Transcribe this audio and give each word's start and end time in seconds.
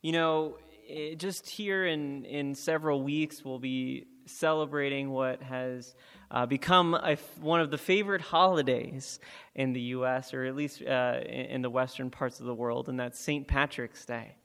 You 0.00 0.12
know, 0.12 0.58
it, 0.86 1.18
just 1.18 1.50
here 1.50 1.84
in, 1.84 2.24
in 2.24 2.54
several 2.54 3.02
weeks, 3.02 3.44
we'll 3.44 3.58
be 3.58 4.06
celebrating 4.26 5.10
what 5.10 5.42
has 5.42 5.96
uh, 6.30 6.46
become 6.46 6.94
a, 6.94 7.16
one 7.40 7.60
of 7.60 7.72
the 7.72 7.78
favorite 7.78 8.20
holidays 8.20 9.18
in 9.56 9.72
the 9.72 9.80
U.S., 9.80 10.32
or 10.32 10.44
at 10.44 10.54
least 10.54 10.82
uh, 10.82 11.20
in, 11.26 11.62
the 11.62 11.70
western 11.70 12.10
parts 12.10 12.38
of 12.38 12.46
the 12.46 12.54
world, 12.54 12.88
and 12.88 13.00
that's 13.00 13.18
St. 13.18 13.48
Patrick's 13.48 14.04
Day. 14.04 14.36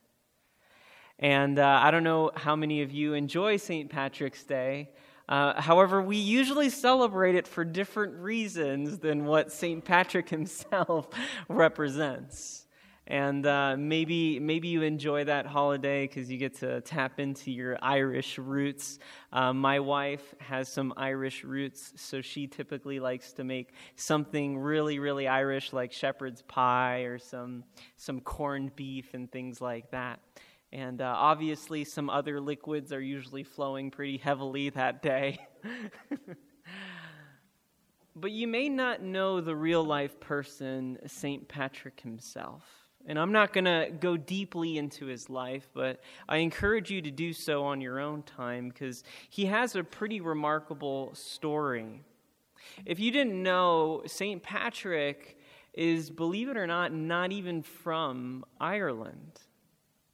And 1.19 1.59
uh, 1.59 1.81
I 1.83 1.91
don't 1.91 2.03
know 2.03 2.31
how 2.35 2.55
many 2.55 2.81
of 2.81 2.91
you 2.91 3.13
enjoy 3.13 3.57
St. 3.57 3.91
Patrick's 3.91 4.43
Day. 4.43 4.89
Uh, 5.29 5.61
however, 5.61 6.01
we 6.01 6.17
usually 6.17 6.71
celebrate 6.71 7.35
it 7.35 7.47
for 7.47 7.63
different 7.63 8.15
reasons 8.15 8.97
than 8.97 9.25
what 9.25 9.51
St. 9.51 9.85
Patrick 9.85 10.29
himself 10.29 11.09
represents. 11.47 12.65
And 13.05 13.45
uh, 13.45 13.75
maybe 13.77 14.39
maybe 14.39 14.69
you 14.69 14.81
enjoy 14.81 15.25
that 15.25 15.45
holiday 15.45 16.07
because 16.07 16.31
you 16.31 16.37
get 16.37 16.55
to 16.59 16.79
tap 16.81 17.19
into 17.19 17.51
your 17.51 17.77
Irish 17.81 18.37
roots. 18.37 18.97
Uh, 19.31 19.51
my 19.51 19.81
wife 19.81 20.33
has 20.39 20.69
some 20.69 20.93
Irish 20.95 21.43
roots, 21.43 21.91
so 21.97 22.21
she 22.21 22.47
typically 22.47 23.01
likes 23.01 23.33
to 23.33 23.43
make 23.43 23.73
something 23.97 24.57
really 24.57 24.99
really 24.99 25.27
Irish, 25.27 25.73
like 25.73 25.91
shepherd's 25.91 26.43
pie 26.43 27.01
or 27.01 27.19
some 27.19 27.65
some 27.97 28.21
corned 28.21 28.73
beef 28.77 29.13
and 29.13 29.29
things 29.29 29.59
like 29.59 29.91
that. 29.91 30.21
And 30.71 31.01
uh, 31.01 31.13
obviously, 31.15 31.83
some 31.83 32.09
other 32.09 32.39
liquids 32.39 32.93
are 32.93 33.01
usually 33.01 33.43
flowing 33.43 33.91
pretty 33.91 34.17
heavily 34.17 34.69
that 34.71 35.03
day. 35.03 35.45
but 38.15 38.31
you 38.31 38.47
may 38.47 38.69
not 38.69 39.01
know 39.01 39.39
the 39.39 39.55
real 39.55 39.83
life 39.83 40.19
person, 40.19 40.97
St. 41.05 41.47
Patrick 41.47 41.99
himself. 41.99 42.82
And 43.05 43.19
I'm 43.19 43.33
not 43.33 43.51
going 43.51 43.65
to 43.65 43.89
go 43.99 44.15
deeply 44.15 44.77
into 44.77 45.05
his 45.07 45.29
life, 45.29 45.67
but 45.73 46.01
I 46.29 46.37
encourage 46.37 46.89
you 46.89 47.01
to 47.01 47.11
do 47.11 47.33
so 47.33 47.65
on 47.65 47.81
your 47.81 47.99
own 47.99 48.23
time 48.23 48.69
because 48.69 49.03
he 49.29 49.45
has 49.45 49.75
a 49.75 49.83
pretty 49.83 50.21
remarkable 50.21 51.13
story. 51.13 52.01
If 52.85 52.99
you 52.99 53.11
didn't 53.11 53.41
know, 53.41 54.03
St. 54.05 54.41
Patrick 54.41 55.37
is, 55.73 56.09
believe 56.09 56.47
it 56.47 56.55
or 56.55 56.67
not, 56.67 56.93
not 56.93 57.31
even 57.31 57.61
from 57.61 58.45
Ireland, 58.59 59.41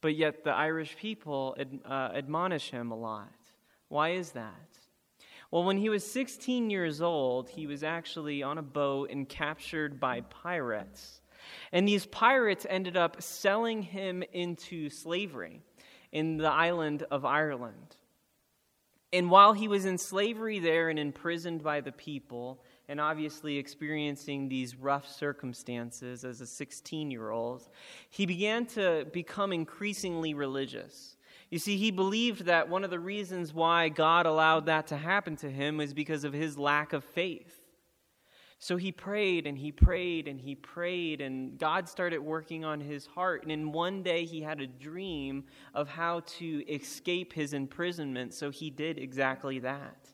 but 0.02 0.16
yet 0.16 0.44
the 0.44 0.52
Irish 0.52 0.98
people 0.98 1.56
ad, 1.60 1.80
uh, 1.86 2.10
admonish 2.16 2.72
him 2.72 2.92
a 2.92 2.98
lot. 2.98 3.34
Why 3.90 4.10
is 4.10 4.32
that? 4.32 4.54
Well, 5.52 5.64
when 5.64 5.78
he 5.78 5.90
was 5.90 6.10
16 6.10 6.70
years 6.70 7.02
old, 7.02 7.50
he 7.50 7.66
was 7.66 7.84
actually 7.84 8.44
on 8.44 8.58
a 8.58 8.64
boat 8.64 9.10
and 9.10 9.28
captured 9.28 10.00
by 10.00 10.22
pirates. 10.22 11.22
And 11.72 11.88
these 11.88 12.06
pirates 12.06 12.66
ended 12.70 12.98
up 12.98 13.22
selling 13.22 13.82
him 13.82 14.24
into 14.34 14.90
slavery 14.90 15.62
in 16.12 16.38
the 16.38 16.52
island 16.52 17.04
of 17.12 17.26
Ireland. 17.26 17.96
And 19.12 19.32
while 19.32 19.54
he 19.54 19.68
was 19.68 19.86
in 19.86 19.98
slavery 19.98 20.60
there 20.60 20.90
and 20.90 21.00
imprisoned 21.00 21.64
by 21.64 21.82
the 21.82 21.92
people, 21.92 22.62
and 22.88 23.00
obviously 23.00 23.58
experiencing 23.58 24.50
these 24.50 24.76
rough 24.76 25.08
circumstances 25.08 26.24
as 26.24 26.42
a 26.42 26.46
16 26.48 27.12
year 27.12 27.30
old, 27.30 27.68
he 28.10 28.26
began 28.26 28.66
to 28.68 29.08
become 29.12 29.52
increasingly 29.52 30.34
religious. 30.34 31.16
You 31.50 31.58
see, 31.58 31.78
he 31.78 31.90
believed 31.90 32.46
that 32.46 32.70
one 32.70 32.84
of 32.84 32.92
the 32.92 33.00
reasons 33.00 33.54
why 33.54 33.90
God 33.90 34.28
allowed 34.28 34.68
that 34.68 34.88
to 34.88 34.98
happen 34.98 35.36
to 35.38 35.50
him 35.50 35.78
was 35.78 35.94
because 35.94 36.24
of 36.24 36.34
his 36.34 36.58
lack 36.58 36.94
of 36.94 37.04
faith. 37.04 37.59
So 38.62 38.76
he 38.76 38.92
prayed 38.92 39.48
and 39.48 39.58
he 39.58 39.72
prayed 39.72 40.28
and 40.28 40.40
he 40.40 40.54
prayed, 40.54 41.22
and 41.22 41.58
God 41.58 41.88
started 41.88 42.20
working 42.20 42.66
on 42.66 42.82
his 42.82 43.06
heart. 43.06 43.44
And 43.44 43.52
in 43.52 43.72
one 43.72 44.04
day, 44.04 44.26
he 44.26 44.42
had 44.42 44.60
a 44.60 44.68
dream 44.68 45.46
of 45.74 45.88
how 45.88 46.20
to 46.38 46.64
escape 46.70 47.32
his 47.32 47.54
imprisonment, 47.54 48.34
so 48.34 48.50
he 48.50 48.70
did 48.70 48.98
exactly 48.98 49.60
that. 49.60 50.10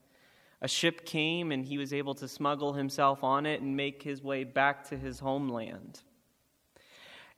A 0.62 0.68
ship 0.68 1.06
came, 1.06 1.52
and 1.52 1.66
he 1.66 1.80
was 1.80 1.92
able 1.92 2.14
to 2.16 2.28
smuggle 2.28 2.74
himself 2.74 3.24
on 3.24 3.48
it 3.48 3.62
and 3.62 3.76
make 3.76 4.04
his 4.04 4.24
way 4.24 4.44
back 4.44 4.88
to 4.90 4.98
his 4.98 5.20
homeland. 5.20 6.04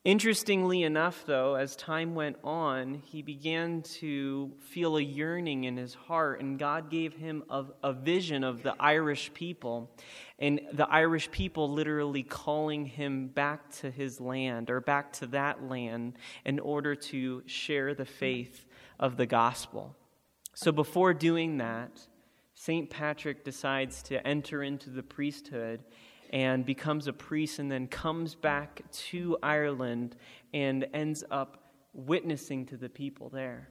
Interestingly 0.08 0.84
enough, 0.84 1.26
though, 1.26 1.56
as 1.56 1.76
time 1.76 2.16
went 2.16 2.38
on, 2.42 3.02
he 3.04 3.22
began 3.22 3.82
to 3.82 4.54
feel 4.62 4.96
a 4.96 5.02
yearning 5.02 5.66
in 5.66 5.76
his 5.76 5.96
heart, 5.96 6.40
and 6.40 6.58
God 6.58 6.90
gave 6.90 7.14
him 7.14 7.44
a, 7.50 7.66
a, 7.84 7.92
vision 7.92 8.46
of 8.46 8.64
the 8.64 8.74
Irish 8.80 9.34
people, 9.34 9.92
and 10.40 10.62
the 10.72 10.88
Irish 10.88 11.30
people 11.30 11.70
literally 11.70 12.24
calling 12.24 12.86
him 12.86 13.28
back 13.28 13.70
to 13.80 13.92
his 13.92 14.22
land 14.22 14.70
or 14.70 14.80
back 14.80 15.12
to 15.12 15.28
that 15.28 15.68
land 15.68 16.14
in 16.46 16.62
order 16.62 16.96
to 16.96 17.44
share 17.46 17.94
the 17.94 18.06
faith 18.06 18.66
of 19.02 19.18
the 19.18 19.26
gospel. 19.26 19.94
So 20.54 20.72
before 20.72 21.14
doing 21.14 21.58
that, 21.58 22.00
St. 22.56 22.90
Patrick 22.90 23.44
decides 23.44 24.02
to 24.04 24.26
enter 24.26 24.64
into 24.64 24.90
the 24.90 25.04
priesthood 25.04 25.82
and 26.32 26.66
becomes 26.66 27.08
a 27.08 27.14
priest 27.14 27.60
and 27.60 27.72
then 27.72 27.88
comes 27.88 28.36
back 28.36 28.82
to 28.92 29.38
Ireland 29.42 30.16
and 30.54 30.88
ends 30.94 31.24
up 31.32 31.72
witnessing 31.94 32.66
to 32.68 32.78
the 32.78 32.90
people 32.90 33.30
there. 33.30 33.70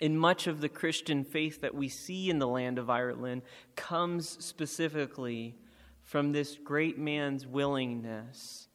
And 0.00 0.18
much 0.18 0.46
of 0.46 0.60
the 0.60 0.68
Christian 0.68 1.22
faith 1.24 1.60
that 1.60 1.74
we 1.74 1.88
see 1.88 2.30
in 2.30 2.38
the 2.38 2.48
land 2.48 2.78
of 2.78 2.90
Ireland 2.90 3.42
comes 3.76 4.28
specifically 4.44 5.56
from 6.02 6.32
this 6.32 6.58
great 6.62 6.98
man's 6.98 7.46
willingness 7.46 8.68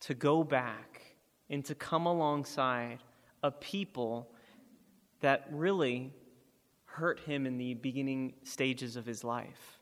to 0.00 0.14
go 0.14 0.44
back 0.44 1.16
and 1.50 1.64
to 1.64 1.74
come 1.74 2.06
alongside 2.06 2.98
a 3.42 3.50
people 3.50 4.30
that 5.20 5.48
really 5.50 6.12
hurt 6.84 7.20
him 7.20 7.46
in 7.46 7.58
the 7.58 7.74
beginning 7.74 8.34
stages 8.44 8.96
of 8.96 9.06
his 9.06 9.24
life. 9.24 9.77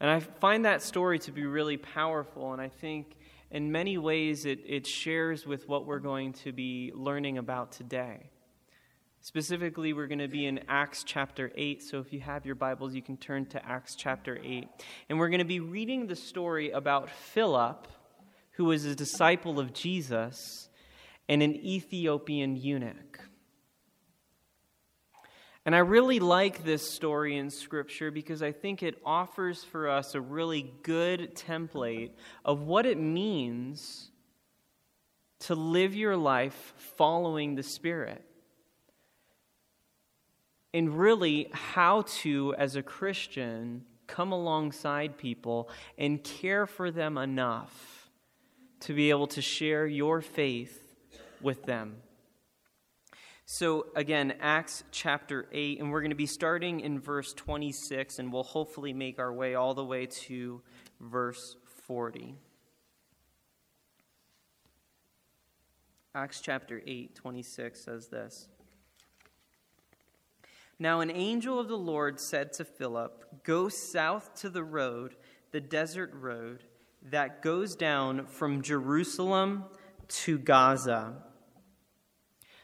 And 0.00 0.08
I 0.08 0.20
find 0.20 0.64
that 0.64 0.82
story 0.82 1.18
to 1.20 1.32
be 1.32 1.44
really 1.44 1.76
powerful, 1.76 2.52
and 2.52 2.60
I 2.60 2.68
think 2.68 3.16
in 3.50 3.70
many 3.70 3.98
ways 3.98 4.46
it, 4.46 4.60
it 4.66 4.86
shares 4.86 5.46
with 5.46 5.68
what 5.68 5.84
we're 5.84 5.98
going 5.98 6.32
to 6.32 6.52
be 6.52 6.90
learning 6.94 7.36
about 7.36 7.72
today. 7.72 8.30
Specifically, 9.20 9.92
we're 9.92 10.06
going 10.06 10.20
to 10.20 10.28
be 10.28 10.46
in 10.46 10.60
Acts 10.66 11.04
chapter 11.04 11.52
8. 11.54 11.82
So 11.82 11.98
if 11.98 12.10
you 12.10 12.20
have 12.20 12.46
your 12.46 12.54
Bibles, 12.54 12.94
you 12.94 13.02
can 13.02 13.18
turn 13.18 13.44
to 13.46 13.62
Acts 13.66 13.94
chapter 13.94 14.40
8. 14.42 14.66
And 15.10 15.18
we're 15.18 15.28
going 15.28 15.40
to 15.40 15.44
be 15.44 15.60
reading 15.60 16.06
the 16.06 16.16
story 16.16 16.70
about 16.70 17.10
Philip, 17.10 17.86
who 18.52 18.64
was 18.64 18.86
a 18.86 18.94
disciple 18.94 19.60
of 19.60 19.74
Jesus, 19.74 20.70
and 21.28 21.42
an 21.42 21.54
Ethiopian 21.54 22.56
eunuch. 22.56 23.20
And 25.66 25.74
I 25.74 25.80
really 25.80 26.20
like 26.20 26.64
this 26.64 26.90
story 26.90 27.36
in 27.36 27.50
Scripture 27.50 28.10
because 28.10 28.42
I 28.42 28.52
think 28.52 28.82
it 28.82 28.98
offers 29.04 29.62
for 29.62 29.88
us 29.88 30.14
a 30.14 30.20
really 30.20 30.72
good 30.82 31.34
template 31.34 32.12
of 32.44 32.62
what 32.62 32.86
it 32.86 32.98
means 32.98 34.10
to 35.40 35.54
live 35.54 35.94
your 35.94 36.16
life 36.16 36.74
following 36.96 37.54
the 37.54 37.62
Spirit. 37.62 38.24
And 40.72 40.98
really, 40.98 41.48
how 41.52 42.02
to, 42.20 42.54
as 42.56 42.76
a 42.76 42.82
Christian, 42.82 43.84
come 44.06 44.32
alongside 44.32 45.18
people 45.18 45.68
and 45.98 46.22
care 46.22 46.66
for 46.66 46.90
them 46.90 47.18
enough 47.18 48.08
to 48.80 48.94
be 48.94 49.10
able 49.10 49.26
to 49.28 49.42
share 49.42 49.86
your 49.86 50.20
faith 50.20 50.94
with 51.40 51.64
them. 51.64 51.96
So, 53.52 53.86
again, 53.96 54.34
Acts 54.38 54.84
chapter 54.92 55.48
8, 55.50 55.80
and 55.80 55.90
we're 55.90 56.02
going 56.02 56.12
to 56.12 56.16
be 56.16 56.24
starting 56.24 56.78
in 56.78 57.00
verse 57.00 57.32
26, 57.32 58.20
and 58.20 58.32
we'll 58.32 58.44
hopefully 58.44 58.92
make 58.92 59.18
our 59.18 59.32
way 59.32 59.56
all 59.56 59.74
the 59.74 59.84
way 59.84 60.06
to 60.06 60.62
verse 61.00 61.56
40. 61.88 62.36
Acts 66.14 66.40
chapter 66.40 66.80
8, 66.86 67.16
26 67.16 67.80
says 67.80 68.06
this 68.06 68.46
Now 70.78 71.00
an 71.00 71.10
angel 71.10 71.58
of 71.58 71.66
the 71.66 71.76
Lord 71.76 72.20
said 72.20 72.52
to 72.52 72.64
Philip, 72.64 73.42
Go 73.42 73.68
south 73.68 74.32
to 74.42 74.48
the 74.48 74.62
road, 74.62 75.16
the 75.50 75.60
desert 75.60 76.12
road, 76.14 76.62
that 77.02 77.42
goes 77.42 77.74
down 77.74 78.26
from 78.26 78.62
Jerusalem 78.62 79.64
to 80.06 80.38
Gaza. 80.38 81.16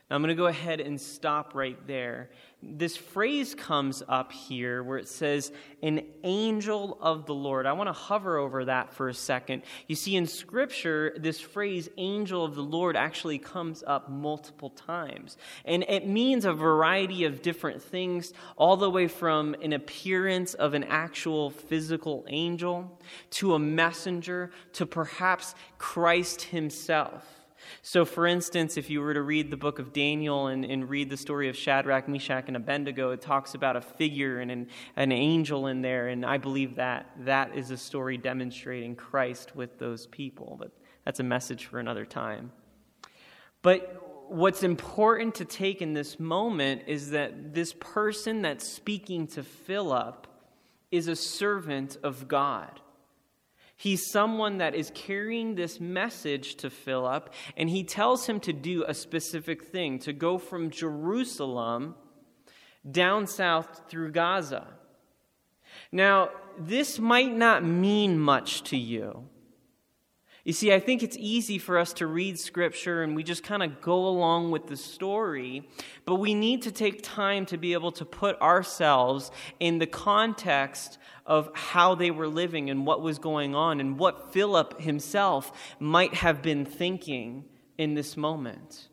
Now, 0.09 0.15
I'm 0.15 0.23
going 0.23 0.29
to 0.29 0.37
go 0.37 0.47
ahead 0.47 0.81
and 0.81 1.01
stop 1.01 1.53
right 1.57 1.77
there. 1.89 2.31
This 2.63 2.97
phrase 2.97 3.57
comes 3.57 4.05
up 4.09 4.31
here 4.31 4.85
where 4.85 4.99
it 4.99 5.09
says, 5.09 5.51
an 5.83 6.03
angel 6.23 6.97
of 7.01 7.27
the 7.27 7.35
Lord. 7.35 7.67
I 7.67 7.73
want 7.73 7.89
to 7.89 7.93
hover 7.93 8.39
over 8.39 8.67
that 8.67 8.95
for 8.95 9.09
a 9.09 9.15
second. 9.15 9.63
You 9.89 9.97
see, 9.97 10.15
in 10.15 10.29
Scripture, 10.29 11.13
this 11.19 11.41
phrase, 11.41 11.89
angel 11.97 12.45
of 12.45 12.55
the 12.55 12.63
Lord, 12.63 12.97
actually 12.97 13.39
comes 13.39 13.83
up 13.85 14.09
multiple 14.09 14.71
times. 14.71 15.37
And 15.65 15.85
it 15.89 16.07
means 16.07 16.45
a 16.45 16.53
variety 16.53 17.25
of 17.25 17.43
different 17.43 17.83
things, 17.83 18.33
all 18.57 18.77
the 18.77 18.91
way 18.91 19.09
from 19.09 19.55
an 19.61 19.73
appearance 19.73 20.55
of 20.55 20.75
an 20.75 20.85
actual 20.85 21.51
physical 21.51 22.25
angel 22.29 23.01
to 23.31 23.55
a 23.55 23.59
messenger 23.59 24.53
to 24.75 24.87
perhaps 24.87 25.57
Christ 25.79 26.43
himself. 26.43 27.46
So, 27.83 28.05
for 28.05 28.27
instance, 28.27 28.77
if 28.77 28.91
you 28.91 29.01
were 29.01 29.15
to 29.15 29.23
read 29.23 29.51
the 29.51 29.57
book 29.57 29.79
of 29.79 29.93
Daniel 29.93 30.49
and, 30.49 30.65
and 30.65 30.89
read 30.89 31.11
the 31.11 31.17
story 31.17 31.49
of 31.49 31.57
Shadrach, 31.57 32.09
Meshach, 32.09 32.45
and 32.47 32.57
Abednego, 32.57 33.11
it 33.11 33.21
talks 33.21 33.55
about 33.55 33.77
a 33.77 33.81
figure 33.81 34.41
and 34.41 34.51
an, 34.51 34.69
an 34.97 35.13
angel 35.13 35.67
in 35.67 35.83
there, 35.83 36.09
and 36.09 36.25
I 36.25 36.39
believe 36.39 36.77
that 36.77 37.11
that 37.21 37.57
is 37.57 37.71
a 37.71 37.77
story 37.77 38.17
demonstrating 38.17 38.97
Christ 38.97 39.55
with 39.57 39.79
those 39.79 40.07
people. 40.07 40.57
But 40.59 40.73
that's 41.05 41.21
a 41.21 41.25
message 41.25 41.67
for 41.67 41.79
another 41.79 42.05
time. 42.05 42.53
But 43.63 44.27
what's 44.29 44.63
important 44.63 45.37
to 45.37 45.45
take 45.45 45.81
in 45.81 45.93
this 45.93 46.19
moment 46.19 46.83
is 46.87 47.11
that 47.11 47.55
this 47.55 47.73
person 47.73 48.43
that's 48.43 48.67
speaking 48.67 49.27
to 49.29 49.43
Philip 49.43 50.27
is 50.91 51.09
a 51.09 51.17
servant 51.17 51.97
of 52.03 52.29
God. 52.29 52.81
He's 53.77 54.11
someone 54.11 54.59
that 54.59 54.75
is 54.75 54.91
carrying 54.95 55.55
this 55.55 55.79
message 55.79 56.57
to 56.57 56.71
Philip, 56.71 57.33
and 57.57 57.69
he 57.69 57.85
tells 57.85 58.27
him 58.27 58.41
to 58.41 58.53
do 58.53 58.85
a 58.89 58.95
specific 58.95 59.65
thing 59.65 59.99
to 60.01 60.15
go 60.15 60.39
from 60.39 60.71
Jerusalem 60.71 61.95
down 62.91 63.27
south 63.27 63.83
through 63.89 64.13
Gaza. 64.13 64.67
Now, 65.93 66.31
this 66.59 66.99
might 66.99 67.35
not 67.35 67.65
mean 67.65 68.19
much 68.19 68.63
to 68.65 68.79
you. 68.79 69.29
You 70.47 70.53
see, 70.53 70.73
I 70.73 70.79
think 70.79 71.03
it's 71.03 71.17
easy 71.19 71.59
for 71.59 71.77
us 71.77 71.93
to 71.95 72.07
read 72.07 72.39
scripture 72.39 73.03
and 73.03 73.17
we 73.17 73.25
just 73.25 73.43
kind 73.43 73.65
of 73.65 73.81
go 73.81 74.07
along 74.07 74.53
with 74.53 74.69
the 74.69 74.77
story, 74.77 75.69
but 76.05 76.15
we 76.15 76.35
need 76.35 76.63
to 76.63 76.71
take 76.71 77.03
time 77.03 77.47
to 77.47 77.59
be 77.59 77.73
able 77.73 77.91
to 77.91 78.05
put 78.05 78.41
ourselves 78.41 79.33
in 79.59 79.81
the 79.81 79.89
context 79.89 80.99
of 81.27 81.51
how 81.53 81.97
they 81.97 82.13
were 82.13 82.29
living 82.29 82.71
and 82.71 82.87
what 82.87 83.03
was 83.03 83.19
going 83.19 83.57
on 83.57 83.81
and 83.81 83.99
what 83.99 84.33
Philip 84.33 84.81
himself 84.81 85.75
might 85.81 86.15
have 86.15 86.43
been 86.43 86.65
thinking 86.65 87.47
in 87.77 87.95
this 87.95 88.17
moment. 88.17 88.87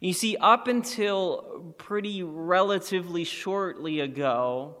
You 0.00 0.14
see, 0.14 0.36
up 0.38 0.66
until 0.66 1.74
pretty 1.78 2.24
relatively 2.24 3.22
shortly 3.22 4.00
ago, 4.00 4.78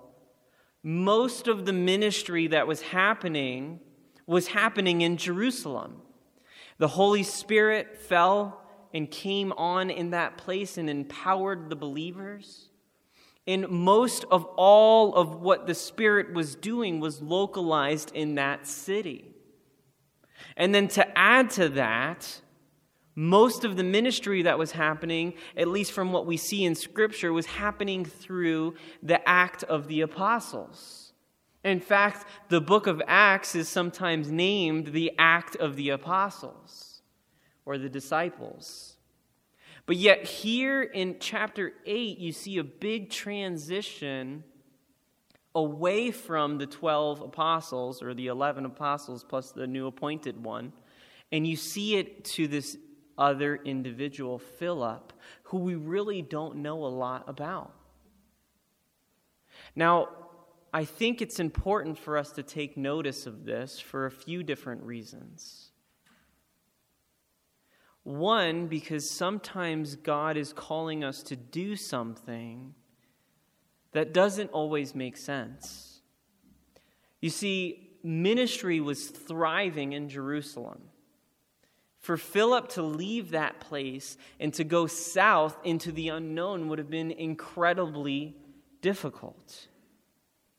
most 0.82 1.46
of 1.46 1.64
the 1.64 1.72
ministry 1.72 2.48
that 2.48 2.66
was 2.66 2.82
happening 2.82 3.78
was 4.26 4.48
happening 4.48 5.00
in 5.00 5.16
Jerusalem. 5.16 6.00
The 6.78 6.88
Holy 6.88 7.22
Spirit 7.22 7.96
fell 7.96 8.60
and 8.92 9.10
came 9.10 9.52
on 9.52 9.90
in 9.90 10.10
that 10.10 10.36
place 10.36 10.78
and 10.78 10.88
empowered 10.88 11.68
the 11.68 11.76
believers. 11.76 12.68
And 13.46 13.68
most 13.68 14.24
of 14.30 14.44
all 14.56 15.14
of 15.14 15.40
what 15.40 15.66
the 15.66 15.74
Spirit 15.74 16.32
was 16.32 16.54
doing 16.54 17.00
was 17.00 17.20
localized 17.20 18.12
in 18.14 18.36
that 18.36 18.66
city. 18.66 19.30
And 20.56 20.74
then 20.74 20.88
to 20.88 21.18
add 21.18 21.50
to 21.50 21.68
that, 21.70 22.40
most 23.16 23.64
of 23.64 23.76
the 23.76 23.84
ministry 23.84 24.42
that 24.42 24.58
was 24.58 24.72
happening, 24.72 25.34
at 25.56 25.68
least 25.68 25.92
from 25.92 26.12
what 26.12 26.26
we 26.26 26.36
see 26.36 26.64
in 26.64 26.74
Scripture, 26.74 27.32
was 27.32 27.46
happening 27.46 28.04
through 28.04 28.74
the 29.02 29.26
act 29.28 29.62
of 29.64 29.86
the 29.86 30.00
apostles. 30.00 31.03
In 31.64 31.80
fact, 31.80 32.26
the 32.50 32.60
book 32.60 32.86
of 32.86 33.02
Acts 33.06 33.54
is 33.54 33.68
sometimes 33.68 34.30
named 34.30 34.88
the 34.88 35.12
Act 35.18 35.56
of 35.56 35.76
the 35.76 35.88
Apostles 35.88 37.00
or 37.64 37.78
the 37.78 37.88
disciples. 37.88 38.96
But 39.86 39.96
yet, 39.96 40.24
here 40.24 40.82
in 40.82 41.16
chapter 41.20 41.72
8, 41.86 42.18
you 42.18 42.32
see 42.32 42.58
a 42.58 42.64
big 42.64 43.10
transition 43.10 44.44
away 45.54 46.10
from 46.10 46.58
the 46.58 46.66
12 46.66 47.20
apostles 47.20 48.02
or 48.02 48.12
the 48.12 48.26
11 48.26 48.66
apostles 48.66 49.24
plus 49.24 49.52
the 49.52 49.66
new 49.66 49.86
appointed 49.86 50.42
one. 50.42 50.72
And 51.32 51.46
you 51.46 51.56
see 51.56 51.96
it 51.96 52.24
to 52.26 52.46
this 52.46 52.76
other 53.16 53.56
individual, 53.56 54.38
Philip, 54.38 55.12
who 55.44 55.58
we 55.58 55.76
really 55.76 56.22
don't 56.22 56.56
know 56.56 56.84
a 56.84 56.88
lot 56.88 57.24
about. 57.28 57.72
Now, 59.76 60.08
I 60.74 60.84
think 60.84 61.22
it's 61.22 61.38
important 61.38 61.98
for 61.98 62.18
us 62.18 62.32
to 62.32 62.42
take 62.42 62.76
notice 62.76 63.28
of 63.28 63.44
this 63.44 63.78
for 63.78 64.06
a 64.06 64.10
few 64.10 64.42
different 64.42 64.82
reasons. 64.82 65.70
One, 68.02 68.66
because 68.66 69.08
sometimes 69.08 69.94
God 69.94 70.36
is 70.36 70.52
calling 70.52 71.04
us 71.04 71.22
to 71.22 71.36
do 71.36 71.76
something 71.76 72.74
that 73.92 74.12
doesn't 74.12 74.50
always 74.50 74.96
make 74.96 75.16
sense. 75.16 76.00
You 77.20 77.30
see, 77.30 77.90
ministry 78.02 78.80
was 78.80 79.06
thriving 79.06 79.92
in 79.92 80.08
Jerusalem. 80.08 80.80
For 82.00 82.16
Philip 82.16 82.70
to 82.70 82.82
leave 82.82 83.30
that 83.30 83.60
place 83.60 84.18
and 84.40 84.52
to 84.54 84.64
go 84.64 84.88
south 84.88 85.56
into 85.62 85.92
the 85.92 86.08
unknown 86.08 86.68
would 86.68 86.80
have 86.80 86.90
been 86.90 87.12
incredibly 87.12 88.34
difficult. 88.82 89.68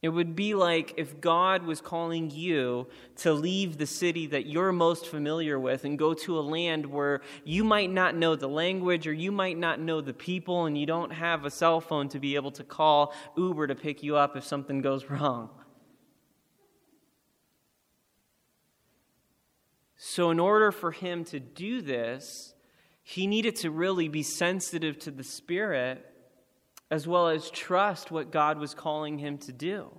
It 0.05 0.13
would 0.13 0.35
be 0.35 0.53
like 0.53 0.93
if 0.97 1.19
God 1.19 1.63
was 1.63 1.81
calling 1.81 2.29
you 2.29 2.85
to 3.15 3.33
leave 3.33 3.79
the 3.79 3.87
city 3.87 4.27
that 4.27 4.45
you're 4.45 4.71
most 4.71 5.07
familiar 5.07 5.59
with 5.59 5.83
and 5.83 5.97
go 5.97 6.13
to 6.13 6.37
a 6.37 6.41
land 6.41 6.85
where 6.85 7.21
you 7.43 7.63
might 7.63 7.89
not 7.89 8.15
know 8.15 8.35
the 8.35 8.47
language 8.47 9.07
or 9.07 9.13
you 9.13 9.31
might 9.31 9.57
not 9.57 9.79
know 9.79 10.01
the 10.01 10.13
people 10.13 10.65
and 10.67 10.77
you 10.77 10.85
don't 10.85 11.11
have 11.11 11.43
a 11.43 11.49
cell 11.49 11.81
phone 11.81 12.07
to 12.09 12.19
be 12.19 12.35
able 12.35 12.51
to 12.51 12.63
call 12.63 13.15
Uber 13.35 13.65
to 13.65 13.73
pick 13.73 14.03
you 14.03 14.15
up 14.15 14.37
if 14.37 14.43
something 14.43 14.79
goes 14.79 15.05
wrong. 15.09 15.49
So, 19.97 20.29
in 20.29 20.39
order 20.39 20.71
for 20.71 20.91
him 20.91 21.23
to 21.25 21.39
do 21.39 21.81
this, 21.81 22.53
he 23.01 23.25
needed 23.25 23.55
to 23.55 23.71
really 23.71 24.07
be 24.07 24.21
sensitive 24.21 24.99
to 24.99 25.09
the 25.09 25.23
Spirit 25.23 26.05
as 26.91 27.07
well 27.07 27.27
as 27.27 27.49
trust 27.49 28.11
what 28.11 28.31
God 28.31 28.59
was 28.59 28.73
calling 28.73 29.17
him 29.17 29.37
to 29.39 29.51
do. 29.51 29.89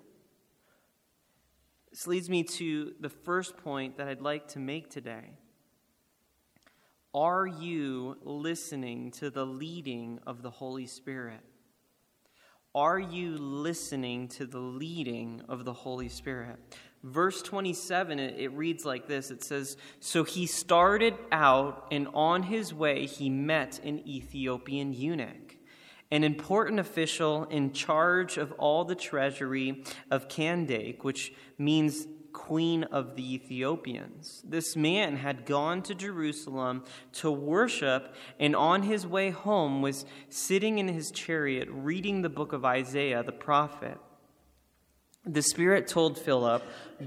This 1.90 2.06
leads 2.06 2.28
me 2.28 2.42
to 2.44 2.92
the 3.00 3.08
first 3.08 3.56
point 3.56 3.96
that 3.96 4.08
I'd 4.08 4.20
like 4.20 4.48
to 4.48 4.58
make 4.58 4.90
today. 4.90 5.38
Are 7.14 7.46
you 7.46 8.18
listening 8.22 9.10
to 9.12 9.30
the 9.30 9.46
leading 9.46 10.20
of 10.26 10.42
the 10.42 10.50
Holy 10.50 10.86
Spirit? 10.86 11.40
Are 12.74 12.98
you 12.98 13.38
listening 13.38 14.28
to 14.28 14.44
the 14.44 14.58
leading 14.58 15.40
of 15.48 15.64
the 15.64 15.72
Holy 15.72 16.10
Spirit? 16.10 16.58
Verse 17.02 17.40
27, 17.40 18.18
it, 18.18 18.52
reads 18.52 18.84
like 18.84 19.06
this 19.06 19.30
it 19.30 19.42
says, 19.42 19.78
So 19.98 20.24
he 20.24 20.44
started 20.44 21.14
out, 21.32 21.86
and 21.90 22.08
on 22.12 22.42
his 22.42 22.74
way 22.74 23.06
he 23.06 23.30
met 23.30 23.80
an 23.82 24.06
Ethiopian 24.06 24.92
eunuch 24.92 25.45
an 26.10 26.24
important 26.24 26.78
official 26.78 27.44
in 27.44 27.72
charge 27.72 28.36
of 28.36 28.52
all 28.52 28.84
the 28.84 28.94
treasury 28.94 29.84
of 30.10 30.28
Kandake, 30.28 31.02
which 31.02 31.32
means 31.58 32.06
queen 32.32 32.84
of 32.84 33.16
the 33.16 33.34
Ethiopians. 33.34 34.42
This 34.44 34.76
man 34.76 35.16
had 35.16 35.46
gone 35.46 35.82
to 35.82 35.94
Jerusalem 35.94 36.84
to 37.14 37.30
worship, 37.30 38.14
and 38.38 38.54
on 38.54 38.82
his 38.82 39.06
way 39.06 39.30
home 39.30 39.80
was 39.80 40.04
sitting 40.28 40.78
in 40.78 40.86
his 40.86 41.10
chariot 41.10 41.66
reading 41.70 42.20
the 42.20 42.28
book 42.28 42.52
of 42.52 42.64
Isaiah 42.64 43.22
the 43.22 43.32
prophet. 43.32 43.98
The 45.24 45.42
Spirit 45.42 45.88
told 45.88 46.18
Philip, 46.18 46.62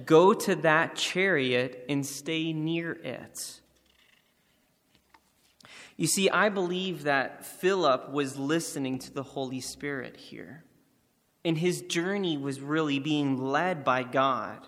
Go 0.05 0.33
to 0.33 0.55
that 0.55 0.95
chariot 0.95 1.85
and 1.87 2.05
stay 2.05 2.51
near 2.51 2.91
it. 2.91 3.61
You 5.99 6.07
see, 6.07 6.29
I 6.29 6.47
believe 6.47 7.03
that 7.03 7.45
Philip 7.45 8.09
was 8.09 8.39
listening 8.39 8.99
to 8.99 9.13
the 9.13 9.21
Holy 9.21 9.59
Spirit 9.59 10.15
here. 10.15 10.63
And 11.43 11.57
his 11.57 11.81
journey 11.81 12.37
was 12.37 12.61
really 12.61 12.99
being 12.99 13.37
led 13.37 13.83
by 13.83 14.03
God. 14.03 14.65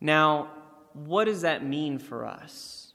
Now, 0.00 0.52
what 0.94 1.26
does 1.26 1.42
that 1.42 1.66
mean 1.66 1.98
for 1.98 2.24
us? 2.24 2.94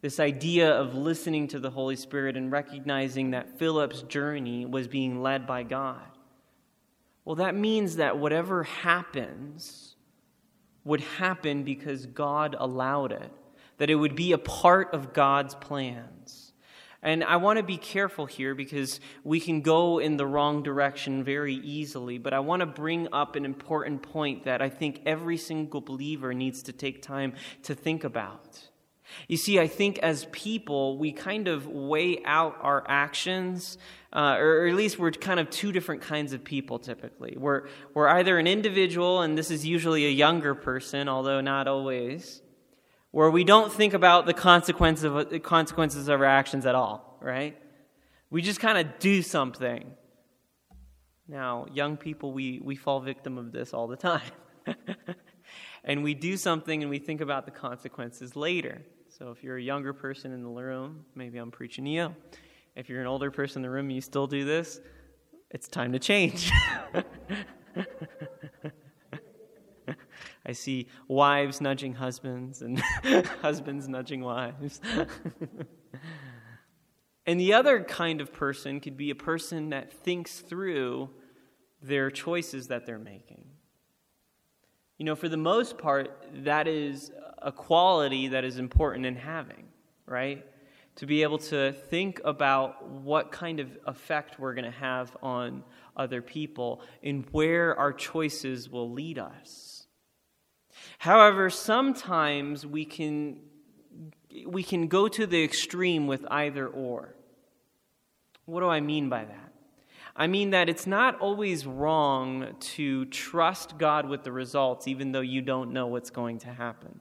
This 0.00 0.18
idea 0.18 0.70
of 0.70 0.94
listening 0.94 1.46
to 1.48 1.58
the 1.58 1.68
Holy 1.68 1.96
Spirit 1.96 2.38
and 2.38 2.50
recognizing 2.50 3.32
that 3.32 3.58
Philip's 3.58 4.00
journey 4.00 4.64
was 4.64 4.88
being 4.88 5.20
led 5.20 5.46
by 5.46 5.62
God. 5.62 6.08
Well, 7.26 7.36
that 7.36 7.54
means 7.54 7.96
that 7.96 8.16
whatever 8.16 8.62
happens 8.62 9.94
would 10.84 11.02
happen 11.02 11.64
because 11.64 12.06
God 12.06 12.56
allowed 12.58 13.12
it 13.12 13.30
that 13.80 13.88
it 13.88 13.94
would 13.94 14.14
be 14.14 14.32
a 14.32 14.38
part 14.38 14.92
of 14.92 15.14
God's 15.14 15.54
plans. 15.54 16.52
And 17.02 17.24
I 17.24 17.36
want 17.36 17.56
to 17.56 17.62
be 17.62 17.78
careful 17.78 18.26
here 18.26 18.54
because 18.54 19.00
we 19.24 19.40
can 19.40 19.62
go 19.62 19.98
in 19.98 20.18
the 20.18 20.26
wrong 20.26 20.62
direction 20.62 21.24
very 21.24 21.54
easily, 21.54 22.18
but 22.18 22.34
I 22.34 22.40
want 22.40 22.60
to 22.60 22.66
bring 22.66 23.08
up 23.10 23.36
an 23.36 23.46
important 23.46 24.02
point 24.02 24.44
that 24.44 24.60
I 24.60 24.68
think 24.68 25.00
every 25.06 25.38
single 25.38 25.80
believer 25.80 26.34
needs 26.34 26.62
to 26.64 26.74
take 26.74 27.00
time 27.00 27.32
to 27.62 27.74
think 27.74 28.04
about. 28.04 28.68
You 29.28 29.38
see, 29.38 29.58
I 29.58 29.66
think 29.66 29.98
as 30.00 30.26
people, 30.30 30.98
we 30.98 31.10
kind 31.10 31.48
of 31.48 31.66
weigh 31.66 32.22
out 32.26 32.58
our 32.60 32.84
actions, 32.86 33.78
uh, 34.12 34.36
or 34.38 34.66
at 34.66 34.74
least 34.74 34.98
we're 34.98 35.10
kind 35.10 35.40
of 35.40 35.48
two 35.48 35.72
different 35.72 36.02
kinds 36.02 36.34
of 36.34 36.44
people 36.44 36.78
typically. 36.78 37.34
We're, 37.34 37.66
we're 37.94 38.08
either 38.08 38.38
an 38.38 38.46
individual, 38.46 39.22
and 39.22 39.38
this 39.38 39.50
is 39.50 39.64
usually 39.64 40.04
a 40.04 40.10
younger 40.10 40.54
person, 40.54 41.08
although 41.08 41.40
not 41.40 41.66
always, 41.66 42.42
where 43.10 43.30
we 43.30 43.44
don't 43.44 43.72
think 43.72 43.94
about 43.94 44.26
the 44.26 44.34
consequences 44.34 45.04
of, 45.04 45.42
consequences 45.42 46.08
of 46.08 46.20
our 46.20 46.26
actions 46.26 46.66
at 46.66 46.74
all, 46.74 47.18
right? 47.20 47.56
We 48.30 48.42
just 48.42 48.60
kind 48.60 48.78
of 48.78 48.98
do 48.98 49.22
something. 49.22 49.90
Now, 51.26 51.66
young 51.72 51.96
people, 51.96 52.32
we, 52.32 52.60
we 52.62 52.76
fall 52.76 53.00
victim 53.00 53.38
of 53.38 53.52
this 53.52 53.74
all 53.74 53.88
the 53.88 53.96
time. 53.96 54.30
and 55.84 56.02
we 56.02 56.14
do 56.14 56.36
something 56.36 56.82
and 56.82 56.90
we 56.90 56.98
think 56.98 57.20
about 57.20 57.44
the 57.44 57.50
consequences 57.50 58.36
later. 58.36 58.82
So 59.08 59.30
if 59.30 59.42
you're 59.42 59.56
a 59.56 59.62
younger 59.62 59.92
person 59.92 60.32
in 60.32 60.42
the 60.42 60.48
room, 60.48 61.04
maybe 61.14 61.38
I'm 61.38 61.50
preaching 61.50 61.84
to 61.84 61.90
you. 61.90 62.14
If 62.76 62.88
you're 62.88 63.00
an 63.00 63.06
older 63.06 63.30
person 63.30 63.58
in 63.58 63.62
the 63.62 63.70
room 63.70 63.86
and 63.86 63.94
you 63.94 64.00
still 64.00 64.26
do 64.26 64.44
this, 64.44 64.80
it's 65.50 65.66
time 65.66 65.92
to 65.92 65.98
change. 65.98 66.50
I 70.50 70.52
see 70.52 70.88
wives 71.06 71.60
nudging 71.60 71.94
husbands 71.94 72.60
and 72.60 72.80
husbands 73.40 73.86
nudging 73.86 74.20
wives. 74.20 74.80
and 77.24 77.38
the 77.38 77.54
other 77.54 77.84
kind 77.84 78.20
of 78.20 78.32
person 78.32 78.80
could 78.80 78.96
be 78.96 79.10
a 79.10 79.14
person 79.14 79.70
that 79.70 79.92
thinks 79.92 80.40
through 80.40 81.10
their 81.80 82.10
choices 82.10 82.66
that 82.66 82.84
they're 82.84 82.98
making. 82.98 83.44
You 84.98 85.04
know, 85.04 85.14
for 85.14 85.28
the 85.28 85.36
most 85.36 85.78
part, 85.78 86.26
that 86.42 86.66
is 86.66 87.12
a 87.38 87.52
quality 87.52 88.26
that 88.28 88.44
is 88.44 88.58
important 88.58 89.06
in 89.06 89.14
having, 89.14 89.68
right? 90.04 90.44
To 90.96 91.06
be 91.06 91.22
able 91.22 91.38
to 91.38 91.70
think 91.70 92.20
about 92.24 92.90
what 92.90 93.30
kind 93.30 93.60
of 93.60 93.78
effect 93.86 94.40
we're 94.40 94.54
going 94.54 94.64
to 94.64 94.78
have 94.78 95.16
on 95.22 95.62
other 95.96 96.20
people 96.20 96.82
and 97.04 97.24
where 97.30 97.78
our 97.78 97.92
choices 97.92 98.68
will 98.68 98.90
lead 98.90 99.16
us. 99.16 99.69
However, 101.00 101.48
sometimes 101.48 102.66
we 102.66 102.84
can, 102.84 103.38
we 104.44 104.62
can 104.62 104.86
go 104.86 105.08
to 105.08 105.26
the 105.26 105.42
extreme 105.42 106.06
with 106.06 106.26
either 106.30 106.68
or. 106.68 107.14
What 108.44 108.60
do 108.60 108.68
I 108.68 108.80
mean 108.80 109.08
by 109.08 109.24
that? 109.24 109.54
I 110.14 110.26
mean 110.26 110.50
that 110.50 110.68
it's 110.68 110.86
not 110.86 111.18
always 111.18 111.64
wrong 111.64 112.54
to 112.76 113.06
trust 113.06 113.78
God 113.78 114.10
with 114.10 114.24
the 114.24 114.32
results, 114.32 114.86
even 114.86 115.12
though 115.12 115.22
you 115.22 115.40
don't 115.40 115.72
know 115.72 115.86
what's 115.86 116.10
going 116.10 116.36
to 116.40 116.52
happen. 116.52 117.00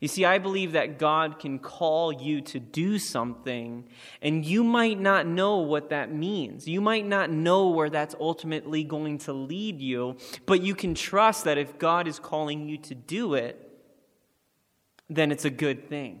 You 0.00 0.08
see, 0.08 0.24
I 0.24 0.38
believe 0.38 0.72
that 0.72 0.98
God 0.98 1.38
can 1.38 1.58
call 1.58 2.12
you 2.12 2.40
to 2.42 2.60
do 2.60 2.98
something, 2.98 3.88
and 4.20 4.44
you 4.44 4.62
might 4.64 5.00
not 5.00 5.26
know 5.26 5.58
what 5.58 5.90
that 5.90 6.12
means. 6.12 6.68
You 6.68 6.80
might 6.80 7.06
not 7.06 7.30
know 7.30 7.68
where 7.68 7.90
that's 7.90 8.14
ultimately 8.20 8.84
going 8.84 9.18
to 9.18 9.32
lead 9.32 9.80
you, 9.80 10.16
but 10.46 10.60
you 10.60 10.74
can 10.74 10.94
trust 10.94 11.44
that 11.44 11.58
if 11.58 11.78
God 11.78 12.06
is 12.06 12.18
calling 12.18 12.68
you 12.68 12.78
to 12.78 12.94
do 12.94 13.34
it, 13.34 13.58
then 15.08 15.32
it's 15.32 15.44
a 15.44 15.50
good 15.50 15.88
thing. 15.88 16.20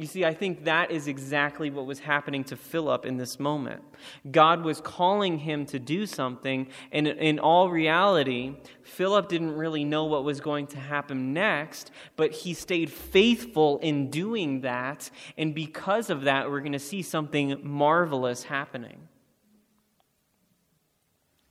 You 0.00 0.06
see, 0.06 0.24
I 0.24 0.32
think 0.32 0.64
that 0.64 0.92
is 0.92 1.08
exactly 1.08 1.70
what 1.70 1.84
was 1.84 1.98
happening 1.98 2.44
to 2.44 2.56
Philip 2.56 3.04
in 3.04 3.16
this 3.16 3.40
moment. 3.40 3.82
God 4.30 4.62
was 4.62 4.80
calling 4.80 5.38
him 5.38 5.66
to 5.66 5.80
do 5.80 6.06
something, 6.06 6.68
and 6.92 7.08
in 7.08 7.40
all 7.40 7.68
reality, 7.68 8.54
Philip 8.84 9.28
didn't 9.28 9.56
really 9.56 9.82
know 9.82 10.04
what 10.04 10.22
was 10.22 10.40
going 10.40 10.68
to 10.68 10.78
happen 10.78 11.32
next, 11.32 11.90
but 12.14 12.30
he 12.30 12.54
stayed 12.54 12.92
faithful 12.92 13.78
in 13.78 14.08
doing 14.08 14.60
that, 14.60 15.10
and 15.36 15.52
because 15.52 16.10
of 16.10 16.22
that, 16.22 16.48
we're 16.48 16.60
going 16.60 16.70
to 16.70 16.78
see 16.78 17.02
something 17.02 17.58
marvelous 17.64 18.44
happening. 18.44 19.08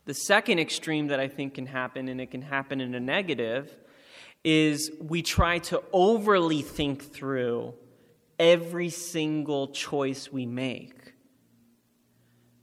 The 0.05 0.13
second 0.13 0.59
extreme 0.59 1.07
that 1.07 1.19
I 1.19 1.27
think 1.27 1.55
can 1.55 1.65
happen, 1.65 2.07
and 2.07 2.21
it 2.21 2.31
can 2.31 2.43
happen 2.43 2.79
in 2.79 2.95
a 2.95 2.99
negative, 3.01 3.75
is 4.45 4.89
we 5.01 5.21
try 5.21 5.59
to 5.59 5.83
overly 5.91 6.61
think 6.61 7.03
through 7.03 7.73
every 8.39 8.89
single 8.89 9.69
choice 9.69 10.31
we 10.31 10.45
make. 10.45 11.13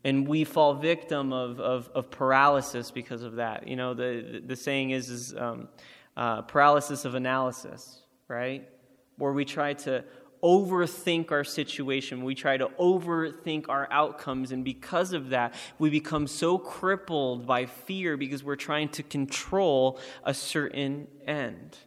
And 0.04 0.28
we 0.28 0.44
fall 0.44 0.74
victim 0.74 1.32
of, 1.32 1.60
of, 1.60 1.88
of 1.94 2.10
paralysis 2.10 2.90
because 2.90 3.22
of 3.22 3.36
that. 3.36 3.66
You 3.66 3.76
know, 3.76 3.94
the, 3.94 4.42
the 4.44 4.56
saying 4.56 4.90
is, 4.90 5.08
is 5.08 5.34
um, 5.34 5.68
uh, 6.16 6.42
paralysis 6.42 7.04
of 7.06 7.14
analysis, 7.14 8.02
right? 8.28 8.68
Where 9.16 9.32
we 9.32 9.46
try 9.46 9.72
to 9.74 10.04
overthink 10.44 11.32
our 11.32 11.42
situation. 11.42 12.22
We 12.22 12.34
try 12.34 12.58
to 12.58 12.66
overthink 12.78 13.70
our 13.70 13.88
outcomes. 13.90 14.52
And 14.52 14.62
because 14.62 15.14
of 15.14 15.30
that, 15.30 15.54
we 15.78 15.88
become 15.88 16.26
so 16.26 16.58
crippled 16.58 17.46
by 17.46 17.64
fear 17.64 18.18
because 18.18 18.44
we're 18.44 18.56
trying 18.56 18.90
to 18.90 19.02
control 19.02 19.98
a 20.22 20.34
certain 20.34 21.08
end. 21.26 21.78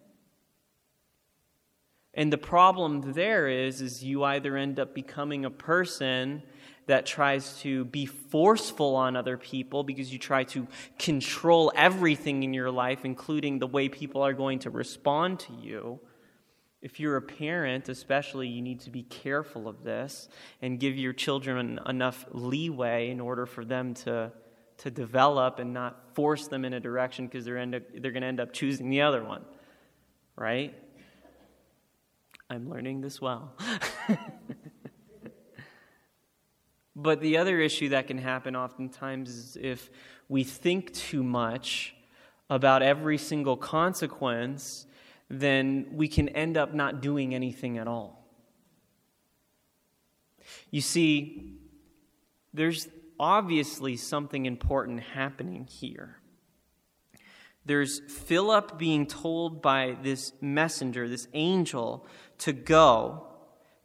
And 2.17 2.33
the 2.33 2.37
problem 2.37 3.13
there 3.13 3.47
is 3.47 3.79
is 3.79 4.03
you 4.03 4.23
either 4.23 4.57
end 4.57 4.79
up 4.79 4.95
becoming 4.95 5.45
a 5.45 5.51
person 5.51 6.41
that 6.87 7.05
tries 7.05 7.59
to 7.61 7.85
be 7.85 8.07
forceful 8.07 8.95
on 8.95 9.15
other 9.15 9.37
people 9.37 9.83
because 9.83 10.11
you 10.11 10.17
try 10.17 10.43
to 10.45 10.67
control 10.97 11.71
everything 11.75 12.41
in 12.41 12.55
your 12.55 12.71
life 12.71 13.05
including 13.05 13.59
the 13.59 13.67
way 13.67 13.87
people 13.87 14.23
are 14.23 14.33
going 14.33 14.57
to 14.59 14.71
respond 14.71 15.39
to 15.41 15.53
you. 15.53 15.99
If 16.81 16.99
you're 16.99 17.17
a 17.17 17.21
parent, 17.21 17.87
especially, 17.87 18.47
you 18.47 18.61
need 18.61 18.79
to 18.81 18.89
be 18.89 19.03
careful 19.03 19.67
of 19.67 19.83
this 19.83 20.27
and 20.61 20.79
give 20.79 20.95
your 20.95 21.13
children 21.13 21.79
enough 21.85 22.25
leeway 22.31 23.09
in 23.09 23.19
order 23.19 23.45
for 23.45 23.63
them 23.65 23.93
to, 24.05 24.31
to 24.77 24.91
develop 24.91 25.59
and 25.59 25.73
not 25.73 26.15
force 26.15 26.47
them 26.47 26.65
in 26.65 26.73
a 26.73 26.79
direction 26.79 27.27
because 27.27 27.45
they're, 27.45 27.65
they're 27.65 28.11
going 28.11 28.21
to 28.21 28.27
end 28.27 28.39
up 28.39 28.53
choosing 28.53 28.89
the 28.89 29.01
other 29.01 29.23
one, 29.23 29.43
right? 30.35 30.73
I'm 32.49 32.69
learning 32.69 33.01
this 33.01 33.19
well. 33.19 33.53
but 36.95 37.19
the 37.19 37.37
other 37.37 37.59
issue 37.59 37.89
that 37.89 38.07
can 38.07 38.17
happen 38.17 38.55
oftentimes 38.55 39.29
is 39.29 39.57
if 39.59 39.89
we 40.29 40.43
think 40.43 40.93
too 40.93 41.23
much 41.23 41.93
about 42.49 42.81
every 42.81 43.17
single 43.17 43.57
consequence, 43.57 44.85
then 45.29 45.87
we 45.91 46.07
can 46.07 46.29
end 46.29 46.57
up 46.57 46.73
not 46.73 47.01
doing 47.01 47.35
anything 47.35 47.77
at 47.77 47.87
all. 47.87 48.25
You 50.71 50.81
see, 50.81 51.57
there's 52.53 52.87
obviously 53.19 53.97
something 53.97 54.45
important 54.45 55.01
happening 55.01 55.65
here. 55.65 56.16
There's 57.67 57.99
Philip 57.99 58.77
being 58.77 59.05
told 59.05 59.61
by 59.61 59.97
this 60.01 60.33
messenger, 60.41 61.07
this 61.07 61.27
angel, 61.33 62.07
to 62.39 62.53
go, 62.53 63.27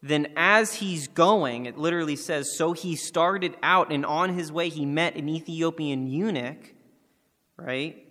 then 0.02 0.32
as 0.36 0.74
he's 0.74 1.08
going, 1.08 1.66
it 1.66 1.76
literally 1.76 2.16
says, 2.16 2.56
so 2.56 2.72
he 2.72 2.96
started 2.96 3.56
out, 3.62 3.92
and 3.92 4.06
on 4.06 4.34
his 4.34 4.50
way 4.50 4.68
he 4.68 4.86
met 4.86 5.16
an 5.16 5.28
Ethiopian 5.28 6.06
eunuch, 6.06 6.74
right? 7.56 8.06